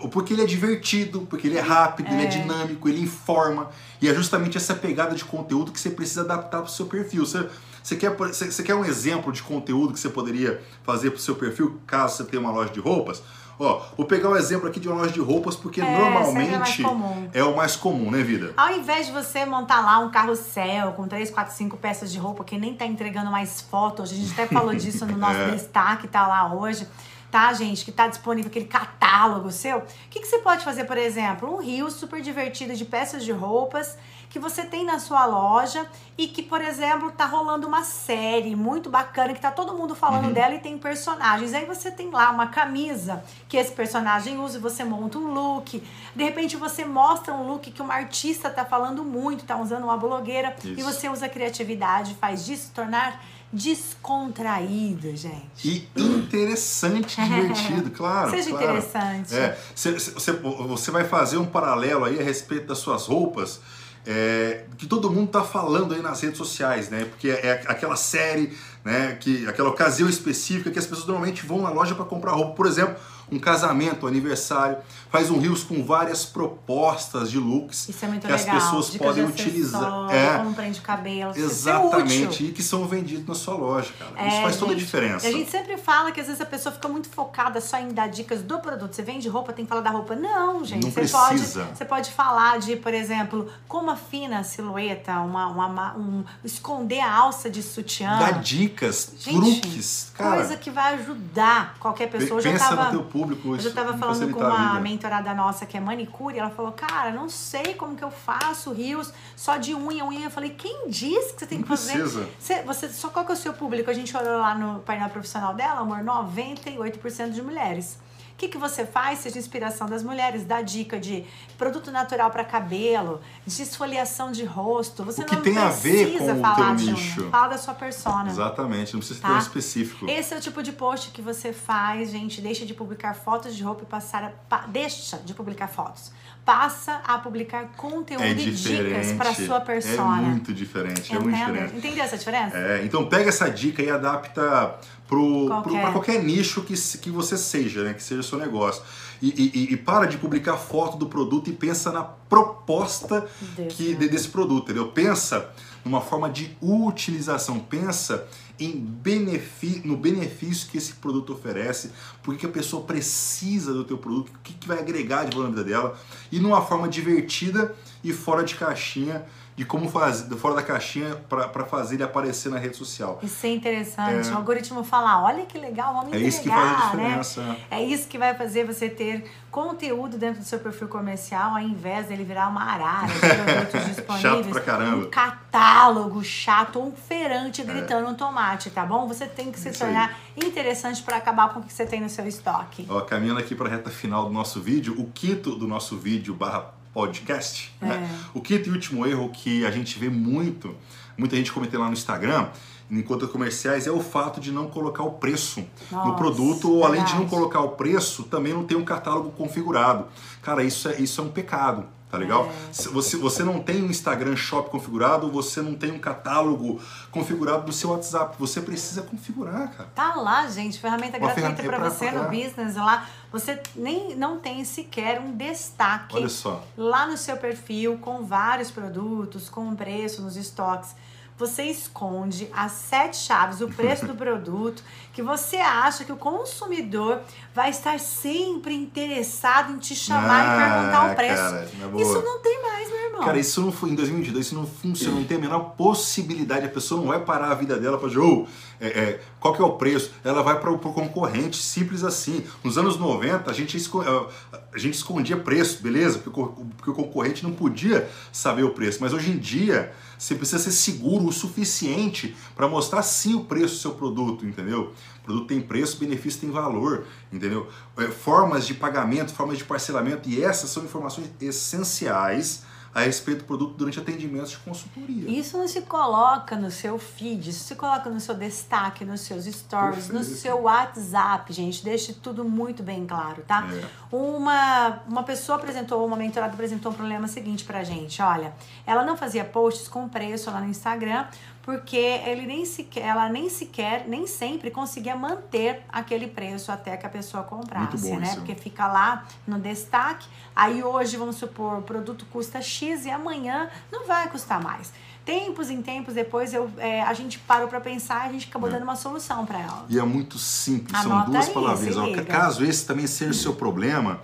Porque 0.10 0.34
ele 0.34 0.42
é 0.42 0.46
divertido, 0.46 1.22
porque 1.30 1.48
ele 1.48 1.58
é 1.58 1.62
rápido, 1.62 2.08
É. 2.10 2.14
ele 2.14 2.24
é 2.24 2.26
dinâmico, 2.28 2.88
ele 2.90 3.02
informa. 3.02 3.70
E 4.02 4.08
é 4.10 4.14
justamente 4.14 4.58
essa 4.58 4.74
pegada 4.76 5.16
de 5.16 5.24
conteúdo 5.26 5.72
que 5.72 5.80
você 5.80 5.90
precisa 5.90 6.22
adaptar 6.22 6.58
para 6.62 6.68
o 6.68 6.72
seu 6.72 6.86
perfil. 6.86 7.26
Você, 7.26 7.48
você, 7.84 7.96
quer, 7.96 8.16
você, 8.16 8.52
você 8.52 8.64
quer 8.64 8.76
um 8.76 8.86
exemplo 8.86 9.32
de 9.32 9.42
conteúdo 9.44 9.94
que 9.94 10.00
você 10.00 10.10
poderia 10.10 10.62
fazer 10.84 11.12
para 11.12 11.18
o 11.18 11.22
seu 11.22 11.36
perfil, 11.36 11.80
caso 11.86 12.18
você 12.18 12.24
tenha 12.24 12.42
uma 12.42 12.52
loja 12.52 12.72
de 12.72 12.80
roupas? 12.80 13.22
Ó, 13.60 13.80
vou 13.96 14.08
pegar 14.08 14.28
um 14.30 14.36
exemplo 14.36 14.68
aqui 14.68 14.80
de 14.80 14.88
uma 14.90 14.98
loja 15.02 15.12
de 15.14 15.20
roupas, 15.20 15.56
porque 15.56 15.80
É, 15.82 15.86
é 15.86 16.00
normalmente 16.00 16.82
comum. 16.82 17.30
é 17.32 17.44
o 17.44 17.56
mais 17.56 17.76
comum, 17.76 18.10
né, 18.10 18.24
vida? 18.24 18.54
Ao 18.58 18.72
invés 18.72 19.06
de 19.06 19.12
você 19.12 19.46
montar 19.46 19.82
lá 19.82 20.00
um 20.00 20.10
carrossel 20.10 20.94
com 20.94 21.08
3, 21.08 21.30
4, 21.30 21.54
5 21.54 21.78
peças 21.78 22.12
de 22.12 22.18
roupa 22.18 22.44
que 22.44 22.58
nem 22.58 22.74
tá 22.74 22.88
entregando 22.88 23.30
mais 23.30 23.62
fotos, 23.62 24.12
a 24.12 24.16
gente 24.16 24.32
até 24.32 24.48
falou 24.48 24.74
disso 24.74 25.06
no 25.06 25.16
nosso 25.18 25.38
É. 25.38 25.52
destaque, 25.52 26.08
tá 26.08 26.26
lá 26.26 26.52
hoje, 26.52 26.88
tá, 27.32 27.54
gente? 27.54 27.86
Que 27.86 27.92
tá 27.92 28.08
disponível 28.08 28.50
aquele 28.50 28.66
catálogo 28.66 29.52
seu. 29.52 29.80
O 29.80 29.84
que, 30.10 30.20
que 30.20 30.28
você 30.28 30.40
pode 30.40 30.64
fazer, 30.64 30.84
por 30.84 30.98
exemplo? 30.98 31.54
Um 31.56 31.62
rio 31.62 31.90
super 31.90 32.22
divertido 32.22 32.76
de 32.76 32.86
peças 32.86 33.24
de 33.24 33.32
roupas 33.32 33.98
que 34.30 34.40
você 34.40 34.64
tem 34.64 34.86
na 34.86 34.98
sua 34.98 35.26
loja 35.26 35.86
e 36.18 36.26
que, 36.28 36.42
por 36.42 36.62
exemplo, 36.62 37.12
tá 37.12 37.26
rolando 37.26 37.68
uma 37.68 37.84
série 37.84 38.56
muito 38.56 38.90
bacana 38.90 39.34
que 39.34 39.42
tá 39.42 39.52
todo 39.52 39.74
mundo 39.78 39.94
falando 39.94 40.28
Uhum. 40.28 40.32
dela 40.34 40.56
e 40.56 40.60
tem 40.60 40.78
personagens. 40.78 41.54
Aí 41.54 41.66
você 41.66 41.92
tem 41.92 42.10
lá 42.10 42.32
uma 42.32 42.48
camisa 42.48 43.22
que 43.50 43.58
esse 43.58 43.74
personagem 43.74 44.40
usa 44.40 44.58
e 44.58 44.62
você 44.62 44.86
monta 44.86 45.18
um 45.18 45.34
look. 45.34 45.84
De 46.16 46.24
repente 46.24 46.56
você 46.56 46.86
mostra 46.86 47.34
um 47.34 47.46
look 47.46 47.70
que 47.72 47.82
uma 47.82 47.94
artista 47.94 48.50
tá 48.50 48.64
falando 48.64 49.04
muito, 49.04 49.44
tá 49.44 49.58
usando 49.58 49.84
uma 49.84 49.98
blogueira 49.98 50.56
e 50.64 50.76
Isso. 50.76 50.84
você 50.84 51.10
usa 51.10 51.26
a 51.26 51.30
criatividade, 51.30 52.16
faz 52.16 52.46
disso 52.46 52.72
tornar 52.74 53.22
descontraído, 53.52 55.16
gente. 55.16 55.44
E 55.64 55.88
interessante, 55.98 57.20
divertido, 57.22 57.92
claro. 57.92 58.32
Seja 58.32 58.50
claro. 58.50 58.66
interessante. 58.66 59.36
É, 59.36 59.58
cê- 59.76 60.00
cê- 60.00 60.32
você, 60.34 60.92
vai 60.92 61.04
fazer 61.04 61.38
um 61.38 61.46
paralelo 61.46 62.06
aí 62.06 62.20
a 62.20 62.24
respeito 62.24 62.68
das 62.68 62.78
suas 62.78 63.06
roupas, 63.08 63.60
é, 64.06 64.64
que 64.78 64.88
todo 64.88 65.12
mundo 65.12 65.30
tá 65.30 65.44
falando 65.44 65.94
aí 65.94 66.02
nas 66.02 66.22
redes 66.22 66.38
sociais, 66.38 66.90
né? 66.90 67.06
Porque 67.06 67.30
é 67.30 67.64
aquela 67.68 67.96
série, 67.96 68.58
né? 68.84 69.18
Que, 69.20 69.48
aquela 69.48 69.70
ocasião 69.70 70.10
específica 70.10 70.72
que 70.72 70.80
as 70.80 70.88
pessoas 70.88 71.08
normalmente 71.08 71.46
vão 71.46 71.62
na 71.62 71.70
loja 71.70 71.94
para 71.94 72.06
comprar 72.06 72.32
roupa. 72.32 72.54
Por 72.56 72.66
exemplo, 72.66 72.96
um 73.32 73.38
casamento, 73.38 74.06
um 74.06 74.10
aniversário, 74.10 74.78
faz 75.12 75.30
um 75.30 75.38
rios 75.40 75.64
com 75.64 75.84
várias 75.84 76.24
propostas 76.26 77.30
de 77.30 77.38
looks 77.38 77.90
Isso 77.90 78.06
é 78.06 78.08
muito 78.08 78.26
que 78.26 78.32
legal. 78.32 78.56
as 78.58 78.64
pessoas 78.64 78.92
Dicas 78.92 79.08
podem 79.08 79.26
de 79.26 79.32
utilizar. 79.32 80.10
É, 80.10 80.38
Como 80.38 80.54
prende 80.56 80.80
cabelo. 80.82 81.32
Isso 81.32 81.40
é 81.42 81.44
exatamente, 81.44 82.46
e 82.46 82.52
que 82.52 82.64
são 82.64 82.88
vendidos 82.88 83.28
na 83.28 83.36
sua 83.36 83.56
loja, 83.56 83.92
cara. 84.00 84.28
Isso 84.28 84.38
É, 84.38 84.42
faz 84.42 84.56
toda 84.58 84.72
a 84.72 84.74
gente, 84.76 84.86
diferença. 84.86 85.28
A 85.28 85.32
gente 85.32 85.52
sempre 85.52 85.78
fala 85.78 86.12
que 86.12 86.20
às 86.22 86.28
vezes 86.28 86.42
a 86.42 86.46
pessoa 86.46 86.74
fica 86.74 86.88
muito 86.88 87.10
focada 87.10 87.60
só 87.60 87.78
em 87.78 87.90
dar 87.90 88.08
dicas 88.08 88.42
do 88.42 88.60
produto. 88.60 88.94
Você 88.96 89.04
vende 89.04 89.28
roupa, 89.28 89.52
tem 89.54 89.66
que 89.66 89.70
falar 89.70 89.82
da 89.82 89.90
roupa. 89.90 90.16
Não, 90.16 90.64
gente. 90.64 90.84
Não 90.86 90.92
você 90.92 91.02
precisa. 91.02 91.64
pode, 91.64 91.78
você 91.78 91.86
pode 91.86 92.12
falar 92.12 92.60
de, 92.60 92.76
por 92.78 92.94
exemplo, 92.94 93.50
como 93.68 93.92
afina 93.92 94.40
a 94.40 94.44
silhueta, 94.44 95.20
uma, 95.20 95.48
uma, 95.48 95.98
um, 95.98 96.24
esconder 96.44 97.02
a 97.02 97.14
alça 97.14 97.50
de 97.50 97.62
sutiã. 97.62 98.18
Dá 98.18 98.32
dicas, 98.32 99.14
Gente, 99.20 99.62
truques, 99.62 100.12
cara. 100.16 100.38
Coisa 100.38 100.56
que 100.58 100.70
vai 100.70 100.94
ajudar 100.96 101.76
qualquer 101.80 102.10
pessoa. 102.10 102.40
Eu 102.40 102.44
já 102.44 102.52
Pensa 102.52 102.70
tava, 102.70 102.84
no 102.86 102.90
teu 102.92 103.04
público. 103.04 103.50
eu 103.50 103.56
já 103.60 103.68
isso 103.68 103.74
tava 103.76 103.98
falando 103.98 104.32
com 104.32 104.40
uma 104.40 104.74
vida. 104.80 104.80
Mentorada 105.02 105.34
nossa 105.34 105.66
que 105.66 105.76
é 105.76 105.80
manicure, 105.80 106.38
ela 106.38 106.52
falou, 106.52 106.72
cara, 106.72 107.12
não 107.12 107.28
sei 107.28 107.74
como 107.74 107.96
que 107.96 108.04
eu 108.04 108.12
faço 108.12 108.72
rios 108.72 109.12
só 109.36 109.58
de 109.58 109.74
unha, 109.74 110.06
unha. 110.06 110.26
Eu 110.26 110.30
falei, 110.32 110.52
quem 110.52 110.88
disse 110.88 111.34
que 111.34 111.40
você 111.40 111.48
tem 111.48 111.58
Não 111.58 111.64
que 111.64 111.70
fazer? 111.70 111.94
precisa. 111.94 112.30
Você, 112.40 112.62
você, 112.62 112.90
só 112.90 113.10
qual 113.10 113.26
que 113.26 113.32
é 113.32 113.34
o 113.34 113.38
seu 113.38 113.54
público? 113.54 113.90
A 113.90 113.94
gente 113.94 114.16
olhou 114.16 114.40
lá 114.40 114.54
no 114.54 114.80
painel 114.82 115.10
profissional 115.10 115.56
dela, 115.56 115.80
amor, 115.82 116.00
98% 116.04 117.32
de 117.32 117.42
mulheres. 117.42 117.98
O 118.42 118.44
que, 118.44 118.50
que 118.54 118.58
você 118.58 118.88
faz? 118.88 119.20
Seja 119.20 119.38
inspiração 119.38 119.86
das 119.88 120.02
mulheres, 120.02 120.44
dá 120.44 120.64
dica 120.64 121.00
de 121.00 121.24
produto 121.60 121.92
natural 121.92 122.32
para 122.32 122.44
cabelo, 122.44 123.22
de 123.46 123.62
esfoliação 123.62 124.32
de 124.32 124.44
rosto. 124.44 125.04
Você 125.04 125.22
O 125.22 125.26
que 125.26 125.36
não 125.36 125.44
tem 125.44 125.56
a 125.60 125.70
ver 125.70 126.08
precisa 126.10 126.34
com 126.34 126.40
o 126.40 126.42
falar 126.42 126.56
teu 126.56 126.76
de 126.78 126.84
unha. 126.86 126.94
nicho. 126.94 127.30
Fala 127.30 127.48
da 127.50 127.58
sua 127.60 127.76
persona. 127.76 128.32
Exatamente, 128.32 128.94
não 128.94 129.00
precisa 129.00 129.20
ser 129.20 129.22
Tá? 129.22 129.28
tão 129.28 129.38
específico. 129.38 130.10
Esse 130.10 130.34
é 130.34 130.38
o 130.38 130.42
tipo 130.42 130.64
de 130.64 130.72
post 130.72 131.12
que 131.12 131.22
você 131.22 131.54
faz, 131.54 132.10
gente. 132.10 132.42
Deixa 132.42 132.66
de 132.66 132.74
publicar 132.74 133.14
fotos 133.14 133.56
de 133.56 133.62
roupa 133.62 133.84
e 133.84 133.86
passar 133.86 134.24
a. 134.24 134.30
pa- 134.50 134.66
deixa 134.68 135.18
de 135.18 135.36
publicar 135.36 135.68
fotos. 135.68 136.12
Passa 136.44 137.00
a 137.06 137.20
publicar 137.20 137.66
conteúdo 137.78 138.24
É 138.24 138.32
e 138.32 138.52
dicas 138.52 139.12
para 139.12 139.36
sua 139.36 139.62
persona. 139.62 140.18
É 140.24 140.26
muito 140.26 140.52
diferente, 140.52 141.16
é 141.16 141.20
muito 141.20 141.36
Entende? 141.38 141.52
diferente. 141.52 141.78
Entendeu 141.78 142.04
essa 142.04 142.18
diferença? 142.18 142.58
É, 142.58 142.84
então 142.84 143.06
pega 143.08 143.30
essa 143.30 143.48
dica 143.52 143.84
e 143.84 143.92
adapta 143.92 144.76
pro, 145.12 145.48
Qualquer. 145.48 145.92
qualquer 145.92 146.24
nicho 146.24 146.62
que, 146.62 146.74
que 146.74 147.10
você 147.12 147.38
seja, 147.38 147.84
né? 147.84 147.94
Que 147.94 148.02
seja 148.02 148.24
seu 148.24 148.38
negócio. 148.38 148.82
E, 149.22 149.28
e- 149.28 149.74
e- 149.74 149.78
para 149.78 150.06
de 150.06 150.18
publicar 150.18 150.56
foto 150.56 150.96
do 150.98 151.06
produto 151.06 151.50
e 151.50 151.54
pensa 151.54 151.92
na 151.92 152.02
proposta 152.02 153.28
Deus, 153.58 153.74
que, 153.76 153.90
né? 153.90 153.96
de- 154.00 154.08
desse 154.10 154.30
produto, 154.30 154.64
entendeu? 154.72 154.88
Pensa 154.88 155.50
numa 155.84 156.00
forma 156.00 156.30
de 156.30 156.56
utilização, 156.62 157.60
pensa 157.60 158.26
em 158.60 158.72
benefi 158.80 159.82
no 159.84 159.98
benefício 159.98 160.70
que 160.70 160.78
esse 160.78 160.94
produto 160.94 161.34
oferece, 161.34 161.92
por 162.24 162.34
que 162.36 162.42
que 162.42 162.46
a 162.46 162.50
pessoa 162.50 162.84
precisa 162.84 163.74
do 163.74 163.84
teu 163.84 163.98
produto, 163.98 164.30
o 164.30 164.40
que, 164.44 164.54
que 164.54 164.68
vai 164.68 164.80
agregar 164.80 165.26
de 165.26 165.36
valor 165.36 165.50
na 165.50 165.56
vida 165.58 165.64
dela, 165.70 166.00
e 166.32 166.40
numa 166.40 166.62
forma 166.62 166.88
divertida 166.88 167.76
e 168.04 168.14
fora 168.14 168.44
de 168.44 168.56
caixinha, 168.56 169.26
de 169.62 169.66
como 169.68 169.88
fazer, 169.88 170.36
fora 170.38 170.56
da 170.56 170.64
caixinha 170.64 171.16
para 171.30 171.64
fazer 171.66 171.94
ele 171.94 172.04
aparecer 172.04 172.50
na 172.50 172.58
rede 172.58 172.76
social. 172.76 173.20
Isso 173.22 173.46
é 173.46 173.50
interessante. 173.50 174.28
É. 174.28 174.32
O 174.32 174.38
algoritmo 174.38 174.84
fala, 174.84 175.22
olha 175.22 175.46
que 175.46 175.56
legal, 175.56 175.94
vamos 175.94 176.14
É 176.14 176.18
entregar, 176.18 176.28
isso 176.28 176.42
que 176.42 176.50
faz 176.50 176.68
a 176.72 176.74
né? 176.74 176.80
diferença. 177.04 177.58
É 177.70 177.84
isso 177.84 178.08
que 178.08 178.18
vai 178.18 178.34
fazer 178.34 178.66
você 178.66 178.90
ter 178.90 179.30
conteúdo 179.52 180.18
dentro 180.18 180.40
do 180.42 180.46
seu 180.48 180.58
perfil 180.58 180.88
comercial, 180.88 181.52
ao 181.52 181.60
invés 181.60 182.08
dele 182.08 182.24
virar 182.24 182.48
uma 182.48 182.64
arara 182.64 183.06
de 183.06 183.20
produtos 183.20 183.86
disponíveis. 183.96 184.22
Chato 184.22 184.50
pra 184.50 184.62
caramba. 184.62 185.06
Um 185.06 185.10
catálogo 185.12 186.24
chato, 186.24 186.80
um 186.82 186.92
feirante 186.92 187.62
gritando 187.62 188.10
um 188.10 188.16
tomate, 188.16 188.72
tá 188.72 188.84
bom? 188.84 189.08
Você 189.08 189.28
tem 189.28 189.52
que 189.52 189.60
se 189.60 189.68
É. 189.68 189.72
Isso 189.72 189.84
aí. 189.84 189.92
tornar 189.92 190.18
interessante 190.36 191.04
para 191.04 191.18
acabar 191.18 191.50
com 191.54 191.60
o 191.60 191.64
que 191.64 191.72
você 191.72 191.86
tem 191.86 192.02
no 192.02 192.10
seu 192.10 192.26
estoque. 192.26 192.88
Ó, 192.90 193.00
caminhando 193.02 193.40
aqui 193.40 193.54
para 193.54 193.68
a 193.68 193.70
reta 193.70 193.92
final 193.92 194.26
do 194.26 194.32
nosso 194.32 194.60
vídeo, 194.60 194.96
o 194.98 195.06
quinto 195.12 195.56
do 195.56 195.68
nosso 195.68 195.98
vídeo 196.00 196.34
barra 196.34 196.81
podcast, 196.94 197.74
né? 197.82 198.10
É. 198.10 198.38
o 198.38 198.42
quinto 198.42 198.70
e 198.70 198.72
último 198.72 199.06
erro 199.06 199.30
que 199.30 199.66
a 199.66 199.72
gente 199.72 199.98
vê 199.98 200.10
muito, 200.10 200.76
muita 201.18 201.36
gente 201.36 201.52
cometendo 201.52 201.82
lá 201.82 201.88
no 201.88 201.94
Instagram, 201.94 202.50
em 202.90 203.02
contas 203.02 203.30
comerciais, 203.30 203.88
é 203.88 203.92
o 203.92 204.02
fato 204.02 204.42
de 204.42 204.52
não 204.52 204.68
colocar 204.68 205.04
o 205.04 205.12
preço 205.12 205.66
no 205.90 205.98
Nossa, 205.98 206.16
produto, 206.18 206.70
ou 206.70 206.84
além 206.84 207.02
de 207.04 207.12
não 207.12 207.20
verdade. 207.20 207.36
colocar 207.36 207.62
o 207.62 207.70
preço, 207.70 208.24
também 208.24 208.54
não 208.54 208.66
tem 208.66 208.76
um 208.78 208.84
catálogo 208.84 209.32
configurado. 209.32 210.06
Cara, 210.42 210.62
isso 210.62 210.90
é, 210.90 211.00
isso 211.00 211.22
é 211.22 211.24
um 211.24 211.30
pecado. 211.30 211.86
Tá 212.12 212.18
legal? 212.18 212.46
É. 212.46 212.72
Você, 212.92 213.16
você 213.16 213.42
não 213.42 213.60
tem 213.62 213.82
um 213.82 213.86
Instagram 213.86 214.36
Shop 214.36 214.70
configurado, 214.70 215.32
você 215.32 215.62
não 215.62 215.76
tem 215.76 215.92
um 215.94 215.98
catálogo 216.00 216.82
configurado 217.10 217.66
do 217.66 217.72
seu 217.72 217.92
WhatsApp. 217.92 218.36
Você 218.38 218.60
precisa 218.60 219.02
configurar, 219.02 219.72
cara. 219.72 219.90
Tá 219.96 220.16
lá, 220.16 220.46
gente, 220.50 220.78
ferramenta 220.78 221.18
Uma 221.18 221.28
gratuita 221.34 221.64
para 221.64 221.80
pra- 221.80 221.90
você 221.90 222.12
no 222.12 222.24
é. 222.26 222.28
business 222.28 222.76
lá. 222.76 223.08
Você 223.32 223.62
nem 223.78 224.14
não 224.16 224.40
tem 224.40 224.66
sequer 224.66 225.22
um 225.22 225.32
destaque 225.38 226.18
Olha 226.18 226.28
só. 226.28 226.62
lá 226.78 227.08
no 227.08 227.16
seu 227.16 227.38
perfil 227.38 227.98
com 228.00 228.26
vários 228.26 228.70
produtos, 228.70 229.48
com 229.50 229.74
preço 229.74 230.22
nos 230.22 230.36
estoques. 230.36 230.94
Você 231.42 231.64
esconde 231.64 232.48
as 232.54 232.72
sete 232.72 233.18
chaves, 233.18 233.62
o 233.62 233.68
preço 233.68 234.06
do 234.06 234.14
produto, 234.16 234.84
que 235.12 235.24
você 235.24 235.58
acha 235.58 236.06
que 236.06 236.12
o 236.12 236.16
consumidor 236.16 237.22
vai 237.52 237.72
estar 237.72 238.00
sempre 238.00 238.76
interessado 238.76 239.74
em 239.74 239.80
te 239.80 239.96
chamar 239.96 240.46
e 240.46 240.62
perguntar 240.62 241.12
o 241.12 241.16
preço. 241.16 241.42
Ah, 241.42 241.50
cara, 241.50 241.70
na 241.80 241.88
boa. 241.88 242.04
Isso 242.04 242.22
não 242.22 242.40
tem 242.44 242.62
mais, 242.62 242.90
meu 242.92 243.01
irmão. 243.22 243.28
Cara, 243.28 243.40
isso 243.40 243.62
não 243.62 243.72
foi 243.72 243.90
em 243.92 243.96
2022, 243.96 244.46
isso 244.46 244.56
não 244.56 244.66
funciona, 244.66 245.16
não 245.16 245.24
tem 245.24 245.38
a 245.38 245.40
menor 245.40 245.60
possibilidade, 245.78 246.66
a 246.66 246.70
pessoa 246.70 247.00
não 247.00 247.08
vai 247.08 247.24
parar 247.24 247.52
a 247.52 247.56
vida 247.56 247.78
dela 247.78 247.98
para 247.98 248.08
"Ô, 248.20 248.48
é, 248.82 248.88
é, 248.88 249.22
qual 249.40 249.54
que 249.54 249.62
é 249.62 249.66
o 249.66 249.74
preço? 249.74 250.12
Ela 250.24 250.42
vai 250.42 250.60
para 250.60 250.72
o 250.72 250.80
concorrente, 250.80 251.62
simples 251.62 252.04
assim. 252.04 252.44
Nos 252.64 252.80
anos 252.80 252.98
90, 252.98 253.50
a 253.50 253.54
gente, 253.54 253.78
a 253.78 254.78
gente 254.78 254.96
escondia 254.96 255.38
preço, 255.38 255.84
beleza? 255.84 256.18
Porque 256.18 256.40
o, 256.40 256.48
porque 256.76 256.90
o 256.90 256.94
concorrente 256.94 257.44
não 257.44 257.52
podia 257.52 258.10
saber 258.32 258.64
o 258.64 258.72
preço, 258.72 258.98
mas 259.00 259.14
hoje 259.14 259.30
em 259.30 259.38
dia 259.38 259.94
você 260.18 260.34
precisa 260.34 260.58
ser 260.58 260.72
seguro 260.72 261.28
o 261.28 261.32
suficiente 261.32 262.36
para 262.56 262.68
mostrar 262.68 263.04
sim 263.04 263.36
o 263.36 263.46
preço 263.46 263.76
do 263.76 263.82
seu 263.82 263.92
produto, 263.92 264.46
entendeu? 264.48 264.94
O 265.22 265.24
produto 265.24 265.48
tem 265.48 265.62
preço, 265.62 265.98
benefício 265.98 266.42
tem 266.42 266.50
valor, 266.50 267.06
entendeu? 267.32 267.68
É, 267.98 268.08
formas 268.08 268.66
de 268.66 268.74
pagamento, 268.74 269.32
formas 269.32 269.60
de 269.60 269.64
parcelamento, 269.64 270.28
e 270.28 270.44
essas 270.44 270.72
são 270.72 270.84
informações 270.84 271.30
essenciais 271.40 272.64
a 272.94 273.02
respeito 273.02 273.40
do 273.40 273.46
produto 273.46 273.74
durante 273.76 274.00
atendimentos 274.00 274.52
de 274.52 274.58
consultoria. 274.58 275.30
Isso 275.30 275.58
não 275.58 275.68
se 275.68 275.82
coloca 275.82 276.56
no 276.56 276.70
seu 276.70 277.00
feed, 277.00 277.50
isso 277.50 277.64
se 277.64 277.76
coloca 277.76 278.10
no 278.10 278.20
seu 278.20 278.36
destaque, 278.36 279.06
nos 279.06 279.22
seus 279.22 279.46
stories, 279.46 280.08
Perfeito. 280.08 280.14
no 280.14 280.24
seu 280.24 280.62
WhatsApp, 280.64 281.54
gente. 281.54 281.84
Deixe 281.84 282.14
tudo 282.14 282.44
muito 282.44 282.84
bem 282.84 283.06
claro, 283.06 283.44
tá? 283.48 283.68
É. 283.72 284.16
Uma, 284.16 285.00
uma 285.08 285.24
pessoa 285.24 285.58
apresentou, 285.58 286.06
uma 286.06 286.18
mentorada 286.18 286.54
apresentou 286.54 286.92
um 286.92 286.96
problema 286.96 287.28
seguinte 287.28 287.64
pra 287.64 287.84
gente. 287.84 288.22
Olha, 288.22 288.54
ela 288.86 289.06
não 289.06 289.16
fazia 289.16 289.46
posts 289.46 289.88
com 289.88 290.10
preço 290.10 290.52
lá 290.52 290.60
no 290.60 290.68
Instagram 290.68 291.26
porque 291.64 291.98
ele 291.98 292.46
nem 292.46 292.66
sequer, 292.66 293.06
ela 293.06 293.30
nem 293.30 293.50
sequer, 293.50 294.06
nem 294.08 294.26
sempre 294.26 294.72
conseguia 294.72 295.16
manter 295.16 295.82
aquele 295.90 296.28
preço 296.28 296.72
até 296.72 296.98
que 296.98 297.06
a 297.06 297.10
pessoa 297.10 297.44
comprasse, 297.44 298.12
né? 298.16 298.24
Isso. 298.24 298.36
Porque 298.38 298.56
fica 298.56 298.88
lá 298.88 299.26
no 299.48 299.60
destaque. 299.60 300.28
Aí 300.56 300.84
hoje, 300.84 301.18
vamos 301.18 301.36
supor, 301.36 301.80
o 301.80 301.82
produto 301.82 302.26
custa 302.32 302.62
X 302.62 303.06
e 303.06 303.12
amanhã 303.12 303.70
não 303.92 304.08
vai 304.08 304.28
custar 304.30 304.62
mais. 304.62 304.92
Tempos 305.24 305.70
em 305.70 305.84
tempos 305.84 306.16
depois 306.16 306.52
eu, 306.52 306.70
é, 306.78 307.04
a 307.04 307.14
gente 307.14 307.38
parou 307.38 307.68
para 307.68 307.80
pensar, 307.80 308.24
a 308.24 308.32
gente 308.32 308.48
acabou 308.50 308.68
é. 308.68 308.72
dando 308.72 308.84
uma 308.84 308.96
solução 308.96 309.46
para 309.46 309.60
ela. 309.60 309.86
E 309.88 310.00
é 310.00 310.04
muito 310.04 310.40
simples, 310.40 311.00
Anota 311.00 311.24
são 311.24 311.32
duas 311.32 311.48
aí, 311.48 311.54
palavrinhas. 311.54 312.26
Caso 312.26 312.66
esse 312.66 312.88
também 312.88 313.06
seja 313.06 313.30
o 313.30 313.36
seu 313.36 313.54
problema, 313.54 314.20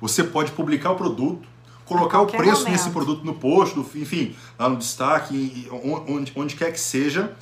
você 0.00 0.24
pode 0.24 0.50
publicar 0.50 0.90
o 0.90 0.96
produto 0.96 1.46
colocar 1.90 2.20
o 2.20 2.26
preço 2.26 2.60
momento. 2.60 2.70
nesse 2.70 2.90
produto 2.90 3.24
no 3.24 3.34
post, 3.34 3.78
enfim, 3.96 4.36
lá 4.56 4.68
no 4.68 4.76
destaque, 4.76 5.68
onde, 6.08 6.32
onde 6.36 6.54
quer 6.54 6.70
que 6.70 6.78
seja, 6.78 7.32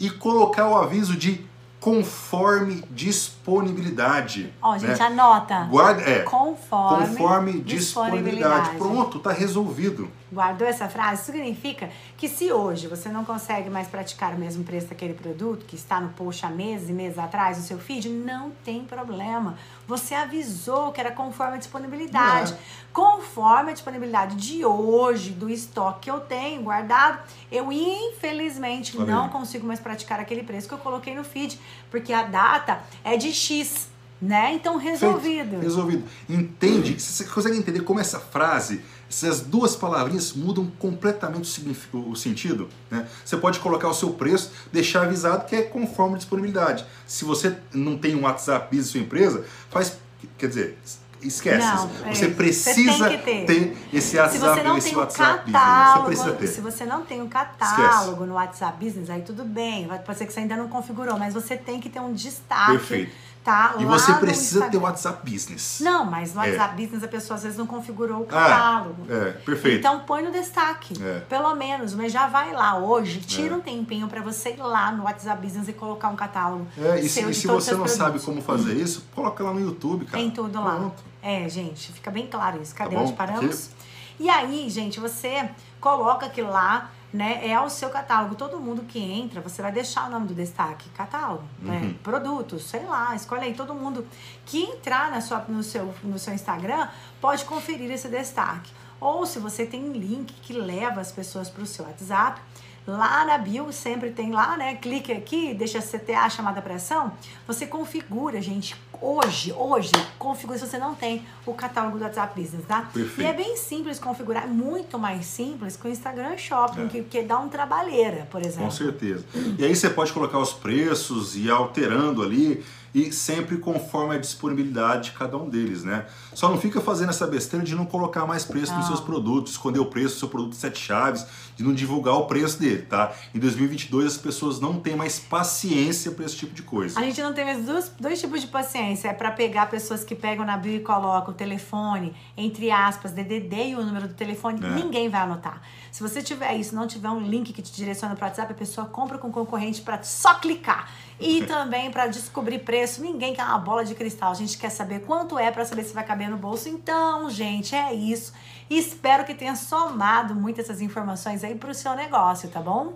e 0.00 0.10
colocar 0.10 0.68
o 0.68 0.76
aviso 0.76 1.16
de 1.16 1.44
conforme 1.78 2.82
disponibilidade. 2.90 4.52
Ó, 4.60 4.72
oh, 4.74 4.78
gente, 4.78 4.98
né? 4.98 5.06
anota. 5.06 5.64
Guarda, 5.64 6.02
é. 6.02 6.20
Conforme, 6.20 7.06
conforme 7.06 7.60
disponibilidade. 7.60 8.72
disponibilidade. 8.72 8.76
Pronto, 8.76 9.18
tá 9.20 9.32
resolvido. 9.32 10.08
Guardou 10.32 10.66
essa 10.66 10.88
frase? 10.88 11.24
Significa 11.24 11.90
que 12.16 12.26
se 12.26 12.50
hoje 12.50 12.86
você 12.86 13.10
não 13.10 13.22
consegue 13.22 13.68
mais 13.68 13.86
praticar 13.86 14.32
o 14.32 14.38
mesmo 14.38 14.64
preço 14.64 14.86
daquele 14.86 15.12
produto 15.12 15.66
que 15.66 15.76
está 15.76 16.00
no 16.00 16.08
post 16.10 16.46
há 16.46 16.48
meses 16.48 16.88
e 16.88 16.92
meses 16.92 17.18
atrás 17.18 17.58
no 17.58 17.64
seu 17.64 17.78
feed, 17.78 18.08
não 18.08 18.50
tem 18.64 18.82
problema. 18.84 19.58
Você 19.86 20.14
avisou 20.14 20.90
que 20.90 21.00
era 21.00 21.10
conforme 21.10 21.56
a 21.56 21.58
disponibilidade. 21.58 22.54
É. 22.54 22.56
Conforme 22.92 23.70
a 23.70 23.72
disponibilidade 23.74 24.36
de 24.36 24.64
hoje, 24.64 25.32
do 25.32 25.50
estoque 25.50 26.00
que 26.02 26.10
eu 26.10 26.20
tenho 26.20 26.62
guardado, 26.62 27.20
eu 27.50 27.70
infelizmente 27.70 28.96
Valeu. 28.96 29.14
não 29.14 29.28
consigo 29.28 29.66
mais 29.66 29.80
praticar 29.80 30.18
aquele 30.18 30.42
preço 30.42 30.66
que 30.66 30.74
eu 30.74 30.78
coloquei 30.78 31.14
no 31.14 31.24
feed, 31.24 31.60
porque 31.90 32.12
a 32.12 32.22
data 32.22 32.80
é 33.04 33.16
de 33.18 33.32
X. 33.32 33.90
Né? 34.20 34.52
Então, 34.54 34.76
resolvido. 34.76 35.50
Feito. 35.50 35.62
Resolvido. 35.62 36.04
Entende? 36.28 37.00
Você 37.00 37.24
consegue 37.24 37.58
entender 37.58 37.80
como 37.80 37.98
essa 37.98 38.20
frase 38.20 38.80
essas 39.12 39.40
duas 39.40 39.76
palavrinhas 39.76 40.32
mudam 40.32 40.72
completamente 40.78 41.62
o, 41.92 42.10
o 42.10 42.16
sentido. 42.16 42.68
Né? 42.90 43.06
Você 43.22 43.36
pode 43.36 43.60
colocar 43.60 43.88
o 43.88 43.94
seu 43.94 44.10
preço, 44.14 44.50
deixar 44.72 45.02
avisado 45.02 45.44
que 45.44 45.54
é 45.54 45.62
conforme 45.62 46.14
a 46.14 46.18
disponibilidade. 46.18 46.86
Se 47.06 47.24
você 47.24 47.56
não 47.74 47.98
tem 47.98 48.16
um 48.16 48.22
WhatsApp 48.22 48.74
Business 48.74 48.90
sua 48.90 49.00
empresa, 49.00 49.44
faz. 49.70 49.98
Quer 50.38 50.48
dizer, 50.48 50.78
esquece. 51.20 51.66
Não, 51.66 51.88
você 51.88 52.26
é, 52.26 52.30
precisa 52.30 52.92
você 52.92 53.18
ter. 53.18 53.44
ter. 53.44 53.76
esse 53.92 54.16
WhatsApp, 54.16 54.32
se 54.32 54.38
você 54.38 54.62
não 54.62 54.78
esse 54.78 54.88
tem 54.88 54.98
WhatsApp 54.98 55.52
catálogo, 55.52 56.08
Business. 56.08 56.18
Você 56.18 56.32
precisa 56.32 56.32
ter. 56.32 56.46
Se 56.46 56.60
você 56.60 56.84
não 56.86 57.04
tem 57.04 57.20
um 57.20 57.28
catálogo 57.28 58.12
esquece. 58.12 58.26
no 58.26 58.34
WhatsApp 58.34 58.84
Business, 58.84 59.10
aí 59.10 59.22
tudo 59.22 59.44
bem. 59.44 59.88
Pode 60.06 60.18
ser 60.18 60.26
que 60.26 60.32
você 60.32 60.40
ainda 60.40 60.56
não 60.56 60.68
configurou, 60.68 61.18
mas 61.18 61.34
você 61.34 61.56
tem 61.56 61.80
que 61.80 61.90
ter 61.90 62.00
um 62.00 62.14
destaque. 62.14 62.72
Perfeito 62.72 63.31
tá 63.44 63.74
e 63.78 63.84
você 63.84 64.12
precisa 64.14 64.68
ter 64.68 64.76
o 64.76 64.82
WhatsApp 64.82 65.28
Business. 65.28 65.80
Não, 65.80 66.04
mas 66.04 66.34
no 66.34 66.42
é. 66.42 66.50
WhatsApp 66.50 66.74
é. 66.74 66.84
Business 66.84 67.04
a 67.04 67.08
pessoa 67.08 67.36
às 67.36 67.42
vezes 67.42 67.58
não 67.58 67.66
configurou 67.66 68.22
o 68.22 68.26
catálogo. 68.26 69.06
Ah, 69.08 69.28
é, 69.28 69.30
perfeito. 69.32 69.78
Então 69.78 70.00
põe 70.00 70.22
no 70.22 70.30
destaque, 70.30 70.94
é. 71.02 71.20
pelo 71.20 71.54
menos, 71.54 71.94
mas 71.94 72.12
já 72.12 72.26
vai 72.26 72.52
lá 72.52 72.78
hoje, 72.78 73.20
tira 73.20 73.54
é. 73.54 73.56
um 73.56 73.60
tempinho 73.60 74.08
para 74.08 74.20
você 74.20 74.50
ir 74.50 74.62
lá 74.62 74.92
no 74.92 75.04
WhatsApp 75.04 75.44
Business 75.44 75.68
e 75.68 75.72
colocar 75.72 76.08
um 76.08 76.16
catálogo. 76.16 76.66
É, 76.78 77.00
e 77.00 77.08
se, 77.08 77.20
e 77.20 77.34
se 77.34 77.46
você 77.46 77.72
não 77.72 77.78
produtos. 77.78 77.92
sabe 77.92 78.20
como 78.20 78.40
fazer 78.40 78.74
isso, 78.74 79.04
coloca 79.14 79.42
lá 79.42 79.52
no 79.52 79.60
YouTube, 79.60 80.04
cara. 80.06 80.18
Tem 80.18 80.30
tudo 80.30 80.60
lá. 80.62 80.76
Pronto. 80.76 81.02
É, 81.22 81.48
gente, 81.48 81.92
fica 81.92 82.10
bem 82.10 82.26
claro 82.26 82.60
isso. 82.60 82.74
Cadê? 82.74 82.94
Tá 82.94 83.00
onde 83.00 83.12
paramos? 83.12 83.66
Aqui. 83.66 83.82
E 84.20 84.28
aí, 84.28 84.68
gente, 84.68 85.00
você 85.00 85.50
coloca 85.80 86.26
aquilo 86.26 86.50
lá 86.50 86.90
né, 87.12 87.46
é 87.46 87.54
ao 87.54 87.68
seu 87.68 87.90
catálogo. 87.90 88.34
Todo 88.34 88.58
mundo 88.58 88.82
que 88.82 88.98
entra, 88.98 89.40
você 89.40 89.60
vai 89.60 89.70
deixar 89.70 90.08
o 90.08 90.10
nome 90.10 90.26
do 90.26 90.34
destaque, 90.34 90.88
catálogo, 90.90 91.44
né, 91.58 91.76
uhum. 91.76 91.88
né, 91.88 91.94
produtos, 92.02 92.64
sei 92.64 92.84
lá, 92.84 93.14
escolhe 93.14 93.44
aí. 93.44 93.54
Todo 93.54 93.74
mundo 93.74 94.06
que 94.46 94.62
entrar 94.62 95.10
na 95.10 95.20
sua, 95.20 95.44
no, 95.48 95.62
seu, 95.62 95.94
no 96.02 96.18
seu 96.18 96.32
Instagram 96.32 96.88
pode 97.20 97.44
conferir 97.44 97.90
esse 97.90 98.08
destaque. 98.08 98.72
Ou 99.00 99.26
se 99.26 99.38
você 99.38 99.66
tem 99.66 99.84
um 99.84 99.92
link 99.92 100.32
que 100.42 100.52
leva 100.52 101.00
as 101.00 101.10
pessoas 101.10 101.50
para 101.50 101.62
o 101.62 101.66
seu 101.66 101.84
WhatsApp, 101.84 102.40
Lá 102.86 103.24
na 103.24 103.38
bio 103.38 103.72
sempre 103.72 104.10
tem 104.10 104.32
lá, 104.32 104.56
né? 104.56 104.74
Clique 104.74 105.12
aqui, 105.12 105.54
deixa 105.54 105.80
CTA 105.80 106.28
chamada 106.28 106.60
pressão. 106.60 107.12
Você 107.46 107.64
configura, 107.64 108.42
gente. 108.42 108.74
Hoje, 109.02 109.52
hoje, 109.52 109.90
configura 110.16 110.56
se 110.56 110.64
você 110.64 110.78
não 110.78 110.94
tem 110.94 111.26
o 111.44 111.52
catálogo 111.52 111.98
do 111.98 112.04
WhatsApp 112.04 112.40
Business, 112.40 112.64
tá? 112.64 112.82
Perfeito. 112.82 113.20
E 113.20 113.24
é 113.24 113.32
bem 113.32 113.56
simples 113.56 113.98
configurar, 113.98 114.46
muito 114.46 114.96
mais 114.96 115.26
simples 115.26 115.76
que 115.76 115.88
o 115.88 115.90
Instagram 115.90 116.38
Shopping, 116.38 116.84
é. 116.84 116.86
que, 116.86 117.02
que 117.02 117.22
dá 117.22 117.36
um 117.40 117.48
trabalheira, 117.48 118.28
por 118.30 118.40
exemplo. 118.40 118.66
Com 118.66 118.70
certeza. 118.70 119.24
E 119.58 119.64
aí 119.64 119.74
você 119.74 119.90
pode 119.90 120.12
colocar 120.12 120.38
os 120.38 120.52
preços 120.52 121.34
e 121.34 121.46
ir 121.46 121.50
alterando 121.50 122.22
ali 122.22 122.64
e 122.94 123.12
sempre 123.12 123.58
conforme 123.58 124.14
a 124.14 124.18
disponibilidade 124.18 125.10
de 125.10 125.18
cada 125.18 125.36
um 125.36 125.48
deles, 125.48 125.84
né? 125.84 126.06
Só 126.34 126.48
não 126.48 126.58
fica 126.58 126.80
fazendo 126.80 127.10
essa 127.10 127.26
besteira 127.26 127.64
de 127.64 127.74
não 127.74 127.86
colocar 127.86 128.26
mais 128.26 128.44
preço 128.44 128.74
nos 128.74 128.86
seus 128.86 129.00
produtos, 129.00 129.52
esconder 129.52 129.78
o 129.78 129.86
preço 129.86 130.16
do 130.16 130.18
seu 130.18 130.28
produto 130.28 130.50
de 130.50 130.56
sete 130.56 130.78
chaves, 130.78 131.26
de 131.56 131.64
não 131.64 131.72
divulgar 131.72 132.14
o 132.14 132.26
preço 132.26 132.58
dele, 132.58 132.82
tá? 132.82 133.12
Em 133.34 133.38
2022 133.38 134.06
as 134.06 134.18
pessoas 134.18 134.60
não 134.60 134.78
têm 134.80 134.96
mais 134.96 135.18
paciência 135.18 136.10
para 136.10 136.24
esse 136.24 136.36
tipo 136.36 136.54
de 136.54 136.62
coisa. 136.62 136.98
A 136.98 137.02
gente 137.02 137.20
não 137.22 137.32
tem 137.32 137.44
mais 137.44 137.64
dois, 137.64 137.92
dois 137.98 138.20
tipos 138.20 138.40
de 138.40 138.46
paciência, 138.46 139.08
é 139.08 139.12
para 139.12 139.30
pegar 139.30 139.66
pessoas 139.66 140.04
que 140.04 140.14
pegam 140.14 140.44
na 140.44 140.56
bio 140.56 140.74
e 140.74 140.80
colocam 140.80 141.32
o 141.32 141.36
telefone, 141.36 142.14
entre 142.36 142.70
aspas, 142.70 143.12
DDD 143.12 143.70
e 143.70 143.76
o 143.76 143.84
número 143.84 144.08
do 144.08 144.14
telefone, 144.14 144.60
é. 144.64 144.70
ninguém 144.70 145.08
vai 145.08 145.20
anotar. 145.22 145.62
Se 145.92 146.02
você 146.02 146.22
tiver 146.22 146.56
isso, 146.56 146.74
não 146.74 146.86
tiver 146.86 147.10
um 147.10 147.20
link 147.20 147.52
que 147.52 147.60
te 147.60 147.70
direciona 147.70 148.16
para 148.16 148.24
o 148.24 148.28
WhatsApp, 148.28 148.50
a 148.50 148.56
pessoa 148.56 148.86
compra 148.86 149.18
com 149.18 149.28
o 149.28 149.30
concorrente 149.30 149.82
para 149.82 150.02
só 150.02 150.36
clicar. 150.36 150.90
E 151.20 151.44
também 151.44 151.90
para 151.90 152.06
descobrir 152.06 152.60
preço. 152.60 153.02
Ninguém 153.02 153.34
quer 153.34 153.44
uma 153.44 153.58
bola 153.58 153.84
de 153.84 153.94
cristal. 153.94 154.32
A 154.32 154.34
gente 154.34 154.56
quer 154.56 154.70
saber 154.70 155.00
quanto 155.00 155.38
é 155.38 155.50
para 155.50 155.66
saber 155.66 155.84
se 155.84 155.92
vai 155.92 156.02
caber 156.02 156.30
no 156.30 156.38
bolso. 156.38 156.66
Então, 156.66 157.28
gente, 157.28 157.74
é 157.74 157.92
isso. 157.92 158.32
espero 158.70 159.26
que 159.26 159.34
tenha 159.34 159.54
somado 159.54 160.34
muitas 160.34 160.64
essas 160.64 160.80
informações 160.80 161.44
aí 161.44 161.56
para 161.56 161.70
o 161.70 161.74
seu 161.74 161.94
negócio, 161.94 162.48
tá 162.48 162.62
bom? 162.62 162.90